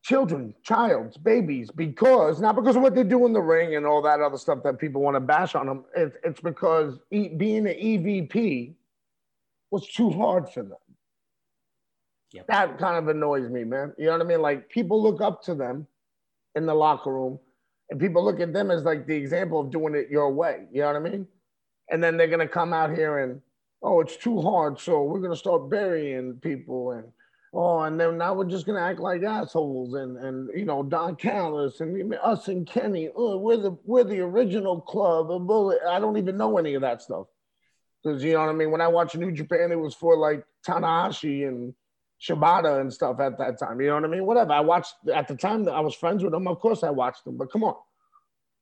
children, 0.04 0.54
childs, 0.63 1.17
babies, 1.17 1.69
because 1.69 2.41
not 2.41 2.56
because 2.56 2.75
of 2.75 2.82
what 2.82 2.95
they 2.95 3.04
do 3.04 3.25
in 3.25 3.34
the 3.34 3.41
ring 3.41 3.75
and 3.75 3.86
all 3.86 4.01
that 4.01 4.19
other 4.19 4.38
stuff 4.38 4.63
that 4.63 4.80
people 4.80 5.01
want 5.01 5.15
to 5.15 5.19
bash 5.19 5.54
on 5.54 5.67
them. 5.67 5.86
It's, 5.95 6.17
it's 6.23 6.41
because 6.41 6.97
e- 7.12 7.30
being 7.30 7.67
an 7.67 7.75
EVP 7.75 8.73
was 9.71 9.88
too 9.88 10.12
hard 10.12 10.49
for 10.49 10.63
them. 10.63 10.77
Yep. 12.34 12.47
That 12.47 12.77
kind 12.77 12.97
of 12.97 13.07
annoys 13.07 13.49
me, 13.49 13.63
man. 13.63 13.93
You 13.97 14.05
know 14.05 14.12
what 14.12 14.21
I 14.21 14.25
mean? 14.25 14.41
Like 14.41 14.69
people 14.69 15.01
look 15.01 15.21
up 15.21 15.41
to 15.43 15.55
them 15.55 15.88
in 16.55 16.65
the 16.65 16.73
locker 16.73 17.12
room, 17.12 17.39
and 17.89 17.99
people 17.99 18.23
look 18.23 18.39
at 18.39 18.53
them 18.53 18.69
as 18.71 18.84
like 18.84 19.07
the 19.07 19.15
example 19.15 19.60
of 19.60 19.71
doing 19.71 19.95
it 19.95 20.10
your 20.10 20.31
way. 20.31 20.65
You 20.71 20.81
know 20.81 20.88
what 20.88 20.95
I 20.97 20.99
mean? 20.99 21.27
And 21.89 22.03
then 22.03 22.15
they're 22.15 22.27
gonna 22.27 22.47
come 22.47 22.73
out 22.73 22.95
here 22.95 23.19
and 23.19 23.41
oh, 23.81 23.99
it's 23.99 24.15
too 24.15 24.39
hard, 24.41 24.79
so 24.79 25.03
we're 25.03 25.19
gonna 25.19 25.36
start 25.36 25.69
burying 25.69 26.36
people 26.36 26.91
and 26.91 27.05
oh, 27.53 27.81
and 27.81 27.99
then 27.99 28.17
now 28.17 28.34
we're 28.34 28.45
just 28.45 28.65
gonna 28.65 28.81
act 28.81 28.99
like 28.99 29.23
assholes 29.23 29.93
and 29.95 30.17
and 30.17 30.49
you 30.57 30.63
know 30.63 30.84
Don 30.84 31.17
Callis 31.17 31.81
and 31.81 32.13
us 32.23 32.47
and 32.47 32.65
Kenny, 32.65 33.10
oh, 33.13 33.38
we're 33.38 33.57
the 33.57 33.77
we're 33.84 34.05
the 34.05 34.21
original 34.21 34.79
club. 34.79 35.29
I 35.89 35.99
don't 35.99 36.17
even 36.17 36.38
know 36.38 36.57
any 36.57 36.75
of 36.75 36.81
that 36.81 37.01
stuff 37.01 37.27
because 38.04 38.24
you 38.24 38.34
know 38.34 38.42
what 38.42 38.50
I 38.50 38.54
mean. 38.54 38.72
When 38.72 38.82
I 38.82 38.88
watched 38.88 39.16
New 39.18 39.32
Japan, 39.32 39.72
it 39.72 39.80
was 39.80 39.94
for 39.94 40.18
like 40.18 40.44
Tanahashi 40.68 41.48
and 41.48 41.74
Shibata 42.22 42.82
and 42.82 42.94
stuff 42.94 43.20
at 43.20 43.38
that 43.38 43.60
time. 43.60 43.82
You 43.82 43.88
know 43.88 43.96
what 43.96 44.06
I 44.06 44.08
mean? 44.08 44.26
Whatever. 44.26 44.54
I 44.54 44.60
watched 44.60 44.94
at 45.14 45.28
the 45.28 45.36
time 45.36 45.64
that 45.66 45.74
I 45.74 45.80
was 45.80 45.96
friends 45.96 46.24
with 46.24 46.32
them. 46.34 46.48
Of 46.48 46.60
course, 46.60 46.84
I 46.84 46.90
watched 46.90 47.26
them. 47.26 47.38
But 47.38 47.52
come 47.52 47.64
on, 47.64 47.76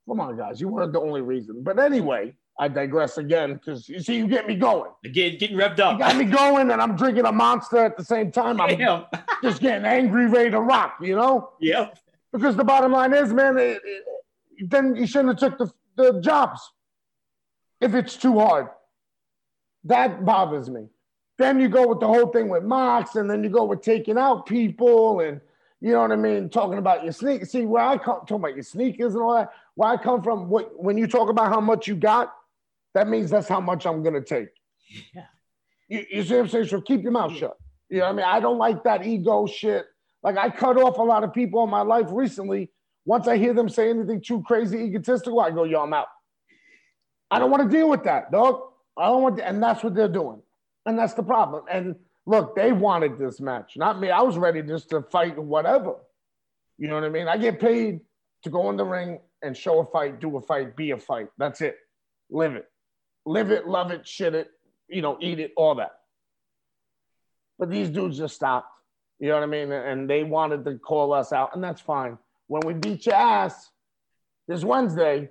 come 0.07 0.19
on, 0.19 0.37
guys. 0.37 0.59
You 0.61 0.67
weren't 0.69 0.93
the 0.93 1.01
only 1.01 1.21
reason. 1.21 1.63
But 1.63 1.79
anyway, 1.79 2.35
I 2.59 2.67
digress 2.67 3.17
again 3.17 3.53
because 3.53 3.87
you 3.87 3.99
see, 4.01 4.17
you 4.17 4.27
get 4.27 4.47
me 4.47 4.55
going. 4.55 4.91
Again, 5.05 5.37
getting 5.37 5.57
revved 5.57 5.77
You 5.77 5.83
up. 5.85 5.99
got 5.99 6.15
me 6.17 6.25
going, 6.25 6.71
and 6.71 6.81
I'm 6.81 6.95
drinking 6.95 7.25
a 7.25 7.31
monster 7.31 7.77
at 7.85 7.97
the 7.97 8.03
same 8.03 8.31
time. 8.31 8.59
I'm 8.59 8.77
Damn. 8.77 9.05
just 9.43 9.61
getting 9.61 9.85
angry, 9.85 10.27
ready 10.27 10.51
to 10.51 10.59
rock. 10.59 10.97
You 11.01 11.15
know? 11.15 11.51
Yep. 11.61 11.97
Because 12.33 12.55
the 12.55 12.63
bottom 12.65 12.91
line 12.91 13.13
is, 13.13 13.33
man, 13.33 13.57
it, 13.57 13.81
it, 13.83 14.69
then 14.69 14.95
you 14.95 15.07
shouldn't 15.07 15.39
have 15.39 15.57
took 15.57 15.57
the, 15.57 15.73
the 15.95 16.19
jobs 16.21 16.59
if 17.81 17.95
it's 17.95 18.15
too 18.17 18.39
hard. 18.39 18.67
That 19.85 20.25
bothers 20.25 20.69
me. 20.69 20.87
Then 21.37 21.59
you 21.59 21.69
go 21.69 21.87
with 21.87 22.01
the 22.01 22.07
whole 22.07 22.27
thing 22.27 22.49
with 22.49 22.63
Mox, 22.63 23.15
and 23.15 23.29
then 23.29 23.43
you 23.43 23.49
go 23.49 23.63
with 23.63 23.81
taking 23.81 24.17
out 24.17 24.45
people, 24.45 25.21
and 25.21 25.39
you 25.79 25.93
know 25.93 26.01
what 26.01 26.11
I 26.11 26.17
mean, 26.17 26.49
talking 26.49 26.77
about 26.77 27.03
your 27.03 27.13
sneak. 27.13 27.45
See 27.45 27.65
where 27.65 27.83
I 27.83 27.97
come 27.97 28.19
talking 28.21 28.37
about 28.37 28.55
your 28.55 28.63
sneakers 28.63 29.13
and 29.13 29.23
all 29.23 29.35
that. 29.35 29.51
Where 29.75 29.89
I 29.89 29.97
come 29.97 30.21
from, 30.21 30.49
what 30.49 30.71
when 30.81 30.97
you 30.97 31.07
talk 31.07 31.29
about 31.29 31.47
how 31.47 31.61
much 31.61 31.87
you 31.87 31.95
got, 31.95 32.33
that 32.93 33.07
means 33.07 33.29
that's 33.29 33.47
how 33.47 33.61
much 33.61 33.85
I'm 33.85 34.03
gonna 34.03 34.21
take. 34.21 34.49
Yeah. 35.15 35.25
You, 35.87 36.05
you 36.11 36.23
see 36.23 36.35
what 36.35 36.41
I'm 36.41 36.49
saying? 36.49 36.67
So 36.67 36.81
keep 36.81 37.03
your 37.03 37.13
mouth 37.13 37.35
shut. 37.35 37.57
You 37.89 37.99
know 37.99 38.05
what 38.05 38.11
I 38.11 38.15
mean? 38.15 38.25
I 38.25 38.39
don't 38.39 38.57
like 38.57 38.83
that 38.83 39.05
ego 39.05 39.47
shit. 39.47 39.85
Like 40.21 40.37
I 40.37 40.49
cut 40.49 40.77
off 40.77 40.97
a 40.97 41.01
lot 41.01 41.23
of 41.23 41.33
people 41.33 41.63
in 41.63 41.69
my 41.69 41.81
life 41.81 42.07
recently. 42.11 42.71
Once 43.05 43.27
I 43.27 43.37
hear 43.37 43.53
them 43.53 43.69
say 43.69 43.89
anything 43.89 44.21
too 44.21 44.43
crazy, 44.43 44.77
egotistical, 44.77 45.39
I 45.39 45.51
go, 45.51 45.63
yo, 45.63 45.81
I'm 45.81 45.93
out. 45.93 46.07
I 47.31 47.39
don't 47.39 47.49
want 47.49 47.63
to 47.63 47.69
deal 47.69 47.89
with 47.89 48.03
that, 48.03 48.31
dog. 48.31 48.61
I 48.99 49.07
don't 49.07 49.23
want 49.23 49.37
to, 49.37 49.47
and 49.47 49.61
that's 49.61 49.83
what 49.83 49.95
they're 49.95 50.07
doing. 50.07 50.41
And 50.85 50.97
that's 50.97 51.13
the 51.13 51.23
problem. 51.23 51.63
And 51.71 51.95
look, 52.25 52.55
they 52.55 52.71
wanted 52.71 53.17
this 53.17 53.39
match, 53.39 53.73
not 53.77 53.99
me. 53.99 54.09
I 54.09 54.21
was 54.21 54.37
ready 54.37 54.61
just 54.61 54.89
to 54.89 55.01
fight 55.01 55.37
whatever. 55.37 55.95
You 56.77 56.87
know 56.87 56.95
what 56.95 57.03
I 57.03 57.09
mean? 57.09 57.27
I 57.27 57.37
get 57.37 57.59
paid 57.59 58.01
to 58.43 58.49
go 58.49 58.69
in 58.69 58.77
the 58.77 58.85
ring 58.85 59.19
and 59.41 59.55
show 59.55 59.79
a 59.79 59.85
fight, 59.85 60.19
do 60.19 60.37
a 60.37 60.41
fight, 60.41 60.75
be 60.75 60.91
a 60.91 60.97
fight. 60.97 61.27
That's 61.37 61.61
it. 61.61 61.77
Live 62.29 62.55
it. 62.55 62.67
Live 63.25 63.51
it, 63.51 63.67
love 63.67 63.91
it, 63.91 64.07
shit 64.07 64.33
it, 64.33 64.49
you 64.87 65.01
know, 65.01 65.17
eat 65.21 65.39
it, 65.39 65.51
all 65.55 65.75
that. 65.75 65.91
But 67.57 67.69
these 67.69 67.89
dudes 67.89 68.17
just 68.17 68.35
stopped. 68.35 68.71
You 69.19 69.27
know 69.27 69.35
what 69.35 69.43
I 69.43 69.47
mean? 69.47 69.71
And 69.71 70.09
they 70.09 70.23
wanted 70.23 70.63
to 70.65 70.77
call 70.77 71.13
us 71.13 71.33
out, 71.33 71.53
and 71.53 71.63
that's 71.63 71.81
fine. 71.81 72.17
When 72.47 72.61
we 72.65 72.73
beat 72.73 73.05
your 73.05 73.15
ass 73.15 73.69
this 74.47 74.63
Wednesday, 74.63 75.29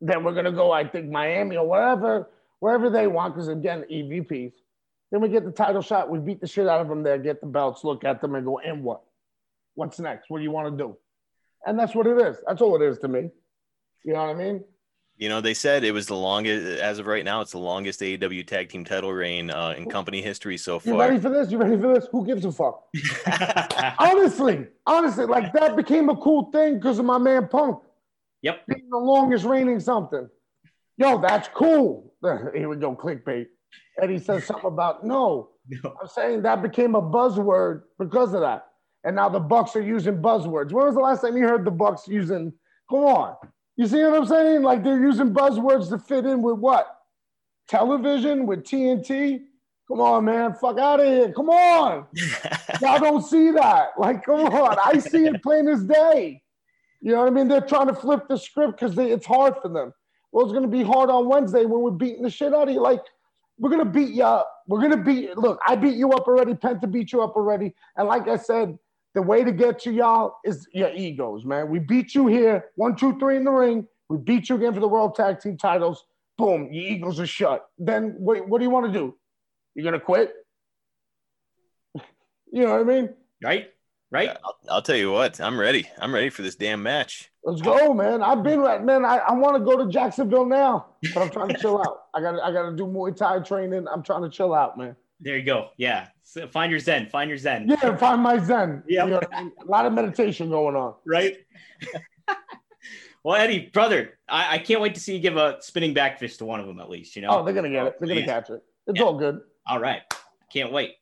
then 0.00 0.22
we're 0.22 0.34
gonna 0.34 0.52
go, 0.52 0.70
I 0.70 0.86
think, 0.86 1.10
Miami 1.10 1.56
or 1.56 1.66
wherever, 1.66 2.28
wherever 2.60 2.90
they 2.90 3.06
want, 3.06 3.34
because 3.34 3.48
again, 3.48 3.84
EVPs. 3.90 4.52
Then 5.12 5.20
we 5.20 5.28
get 5.28 5.44
the 5.44 5.52
title 5.52 5.82
shot, 5.82 6.10
we 6.10 6.18
beat 6.18 6.40
the 6.40 6.46
shit 6.46 6.66
out 6.66 6.80
of 6.80 6.88
them 6.88 7.02
there, 7.02 7.18
get 7.18 7.40
the 7.40 7.46
belts, 7.46 7.84
look 7.84 8.04
at 8.04 8.20
them, 8.20 8.34
and 8.34 8.44
go, 8.44 8.58
and 8.58 8.82
what? 8.82 9.02
What's 9.74 10.00
next? 10.00 10.30
What 10.30 10.38
do 10.38 10.44
you 10.44 10.50
want 10.50 10.76
to 10.76 10.84
do? 10.84 10.96
And 11.64 11.78
that's 11.78 11.94
what 11.94 12.06
it 12.06 12.18
is. 12.18 12.38
That's 12.46 12.60
all 12.60 12.80
it 12.80 12.84
is 12.84 12.98
to 12.98 13.08
me. 13.08 13.30
You 14.04 14.12
know 14.12 14.26
what 14.26 14.30
I 14.30 14.34
mean? 14.34 14.64
You 15.16 15.30
know, 15.30 15.40
they 15.40 15.54
said 15.54 15.82
it 15.82 15.92
was 15.92 16.06
the 16.06 16.16
longest, 16.16 16.80
as 16.80 16.98
of 16.98 17.06
right 17.06 17.24
now, 17.24 17.40
it's 17.40 17.52
the 17.52 17.58
longest 17.58 18.00
AEW 18.00 18.46
tag 18.46 18.68
team 18.68 18.84
title 18.84 19.12
reign 19.12 19.50
uh, 19.50 19.74
in 19.76 19.88
company 19.88 20.20
history 20.20 20.58
so 20.58 20.78
far. 20.78 20.92
You 20.92 21.00
ready 21.00 21.18
for 21.18 21.30
this? 21.30 21.50
You 21.50 21.56
ready 21.56 21.80
for 21.80 21.94
this? 21.94 22.06
Who 22.12 22.26
gives 22.26 22.44
a 22.44 22.52
fuck? 22.52 22.84
honestly, 23.98 24.66
honestly, 24.86 25.24
like 25.24 25.54
that 25.54 25.74
became 25.74 26.10
a 26.10 26.16
cool 26.16 26.50
thing 26.50 26.74
because 26.74 26.98
of 26.98 27.06
my 27.06 27.16
man 27.16 27.48
Punk. 27.48 27.78
Yep. 28.42 28.66
Being 28.68 28.90
the 28.90 28.98
longest 28.98 29.46
reigning 29.46 29.80
something. 29.80 30.28
Yo, 30.96 31.20
that's 31.20 31.48
cool. 31.48 32.14
Here 32.22 32.68
we 32.68 32.76
go, 32.76 32.96
clickbait. 32.96 33.46
And 33.98 34.10
he 34.10 34.18
says 34.18 34.44
something 34.44 34.66
about 34.66 35.04
no. 35.04 35.50
No. 35.68 35.94
I'm 36.00 36.08
saying 36.08 36.42
that 36.42 36.62
became 36.62 36.94
a 36.94 37.02
buzzword 37.02 37.82
because 37.98 38.34
of 38.34 38.40
that. 38.40 38.66
And 39.04 39.16
now 39.16 39.28
the 39.28 39.40
Bucks 39.40 39.76
are 39.76 39.82
using 39.82 40.22
buzzwords. 40.22 40.72
When 40.72 40.86
was 40.86 40.94
the 40.94 41.00
last 41.00 41.22
time 41.22 41.36
you 41.36 41.46
heard 41.46 41.64
the 41.64 41.70
Bucks 41.70 42.08
using? 42.08 42.52
Come 42.90 43.00
on. 43.00 43.36
You 43.76 43.86
see 43.86 44.02
what 44.02 44.14
I'm 44.14 44.26
saying? 44.26 44.62
Like 44.62 44.82
they're 44.82 45.00
using 45.00 45.34
buzzwords 45.34 45.88
to 45.90 45.98
fit 45.98 46.24
in 46.24 46.42
with 46.42 46.58
what? 46.58 46.86
Television 47.68 48.46
with 48.46 48.64
TNT? 48.64 49.40
Come 49.88 50.00
on, 50.00 50.24
man. 50.24 50.54
Fuck 50.54 50.78
out 50.78 51.00
of 51.00 51.06
here. 51.06 51.32
Come 51.32 51.50
on. 51.50 52.06
Y'all 52.80 52.98
don't 52.98 53.22
see 53.22 53.50
that. 53.52 53.90
Like, 53.98 54.24
come 54.24 54.46
on. 54.46 54.76
I 54.84 54.98
see 54.98 55.26
it 55.26 55.42
plain 55.42 55.68
as 55.68 55.84
day. 55.84 56.42
You 57.00 57.12
know 57.12 57.18
what 57.18 57.28
I 57.28 57.30
mean? 57.30 57.48
They're 57.48 57.60
trying 57.60 57.86
to 57.86 57.94
flip 57.94 58.26
the 58.28 58.36
script 58.36 58.80
because 58.80 58.98
it's 58.98 59.26
hard 59.26 59.54
for 59.62 59.68
them. 59.68 59.92
Well, 60.36 60.44
it's 60.44 60.52
going 60.52 60.70
to 60.70 60.76
be 60.76 60.82
hard 60.82 61.08
on 61.08 61.28
Wednesday 61.28 61.64
when 61.64 61.80
we're 61.80 61.90
beating 61.92 62.22
the 62.22 62.28
shit 62.28 62.52
out 62.52 62.68
of 62.68 62.74
you. 62.74 62.82
Like, 62.82 63.00
we're 63.56 63.70
going 63.70 63.82
to 63.82 63.90
beat 63.90 64.10
you 64.10 64.22
up. 64.22 64.52
We're 64.66 64.80
going 64.80 64.90
to 64.90 64.98
beat, 64.98 65.34
look, 65.38 65.58
I 65.66 65.76
beat 65.76 65.94
you 65.94 66.10
up 66.12 66.28
already. 66.28 66.52
Penta 66.52 66.92
beat 66.92 67.10
you 67.10 67.22
up 67.22 67.36
already. 67.36 67.74
And 67.96 68.06
like 68.06 68.28
I 68.28 68.36
said, 68.36 68.78
the 69.14 69.22
way 69.22 69.44
to 69.44 69.50
get 69.50 69.78
to 69.84 69.90
y'all 69.90 70.34
is 70.44 70.68
your 70.74 70.92
egos, 70.92 71.46
man. 71.46 71.70
We 71.70 71.78
beat 71.78 72.14
you 72.14 72.26
here, 72.26 72.66
one, 72.74 72.96
two, 72.96 73.18
three 73.18 73.38
in 73.38 73.44
the 73.44 73.50
ring. 73.50 73.86
We 74.10 74.18
beat 74.18 74.50
you 74.50 74.56
again 74.56 74.74
for 74.74 74.80
the 74.80 74.88
World 74.88 75.14
Tag 75.14 75.40
Team 75.40 75.56
titles. 75.56 76.04
Boom, 76.36 76.70
your 76.70 76.84
egos 76.84 77.18
are 77.18 77.26
shut. 77.26 77.64
Then 77.78 78.16
what, 78.18 78.46
what 78.46 78.58
do 78.58 78.64
you 78.64 78.70
want 78.70 78.92
to 78.92 78.92
do? 78.92 79.16
You're 79.74 79.84
going 79.84 79.98
to 79.98 80.04
quit? 80.04 80.34
you 81.94 82.62
know 82.62 82.72
what 82.72 82.80
I 82.80 82.84
mean? 82.84 83.08
right? 83.42 83.70
Right? 84.10 84.30
I'll, 84.44 84.56
I'll 84.70 84.82
tell 84.82 84.96
you 84.96 85.10
what, 85.10 85.40
I'm 85.40 85.58
ready. 85.58 85.90
I'm 85.98 86.14
ready 86.14 86.30
for 86.30 86.42
this 86.42 86.54
damn 86.54 86.82
match. 86.82 87.30
Let's 87.44 87.60
go, 87.60 87.92
man. 87.92 88.22
I've 88.22 88.42
been 88.42 88.60
right, 88.60 88.82
man. 88.82 89.04
I, 89.04 89.18
I 89.18 89.32
want 89.32 89.56
to 89.56 89.60
go 89.64 89.76
to 89.76 89.90
Jacksonville 89.90 90.46
now, 90.46 90.86
but 91.14 91.22
I'm 91.22 91.30
trying 91.30 91.48
to 91.48 91.58
chill 91.58 91.78
out. 91.78 92.04
I 92.14 92.20
got 92.20 92.40
I 92.40 92.52
got 92.52 92.70
to 92.70 92.76
do 92.76 92.84
Muay 92.84 93.16
Thai 93.16 93.40
training. 93.40 93.86
I'm 93.92 94.02
trying 94.02 94.22
to 94.22 94.28
chill 94.28 94.54
out, 94.54 94.78
man. 94.78 94.96
There 95.20 95.36
you 95.36 95.44
go. 95.44 95.68
Yeah. 95.76 96.08
So 96.22 96.46
find 96.48 96.70
your 96.70 96.80
zen. 96.80 97.08
Find 97.08 97.28
your 97.30 97.38
zen. 97.38 97.68
Yeah, 97.68 97.96
find 97.96 98.20
my 98.22 98.38
zen. 98.38 98.82
Yep. 98.88 99.06
You 99.06 99.10
know, 99.12 99.20
a 99.32 99.64
lot 99.64 99.86
of 99.86 99.92
meditation 99.92 100.50
going 100.50 100.76
on. 100.76 100.94
Right. 101.06 101.36
well, 103.24 103.36
Eddie, 103.36 103.70
brother, 103.72 104.18
I, 104.28 104.54
I 104.54 104.58
can't 104.58 104.80
wait 104.80 104.94
to 104.94 105.00
see 105.00 105.14
you 105.14 105.20
give 105.20 105.36
a 105.36 105.56
spinning 105.60 105.94
back 105.94 106.18
fist 106.18 106.38
to 106.40 106.44
one 106.44 106.60
of 106.60 106.66
them 106.66 106.80
at 106.80 106.90
least. 106.90 107.16
You 107.16 107.22
know. 107.22 107.28
Oh, 107.30 107.44
they're 107.44 107.54
gonna 107.54 107.70
get 107.70 107.86
it. 107.86 107.96
They're 107.98 108.08
gonna 108.08 108.20
Please. 108.20 108.26
catch 108.26 108.50
it. 108.50 108.62
It's 108.86 108.98
Yeah. 108.98 109.04
all 109.04 109.18
good. 109.18 109.40
All 109.66 109.80
right. 109.80 110.02
Can't 110.52 110.72
wait. 110.72 110.96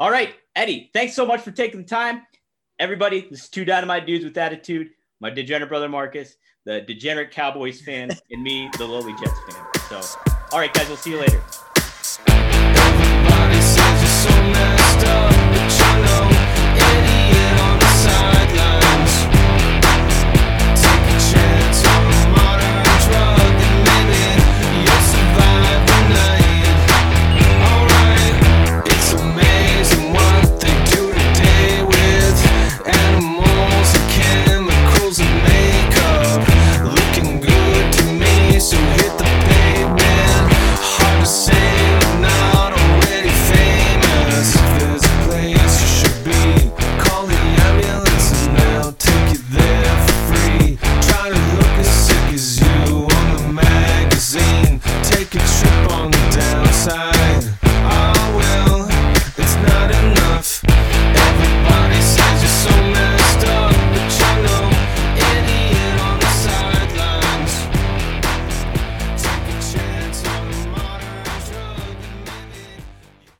All 0.00 0.10
right, 0.10 0.34
Eddie, 0.56 0.90
thanks 0.94 1.14
so 1.14 1.26
much 1.26 1.42
for 1.42 1.50
taking 1.50 1.82
the 1.82 1.86
time. 1.86 2.22
Everybody, 2.80 3.28
this 3.30 3.42
is 3.42 3.48
two 3.50 3.66
dynamite 3.66 4.06
dudes 4.06 4.24
with 4.24 4.38
attitude. 4.38 4.92
My 5.20 5.28
degenerate 5.28 5.68
brother 5.68 5.86
Marcus, 5.86 6.36
the 6.64 6.80
degenerate 6.80 7.30
Cowboys 7.30 7.82
fan, 7.82 8.08
and 8.30 8.42
me, 8.42 8.70
the 8.78 8.86
lowly 8.86 9.12
Jets 9.20 9.38
fan. 9.50 9.62
So, 9.90 10.00
all 10.50 10.58
right, 10.58 10.72
guys, 10.72 10.88
we'll 10.88 10.96
see 10.96 11.10
you 11.10 11.18
later. 11.18 11.42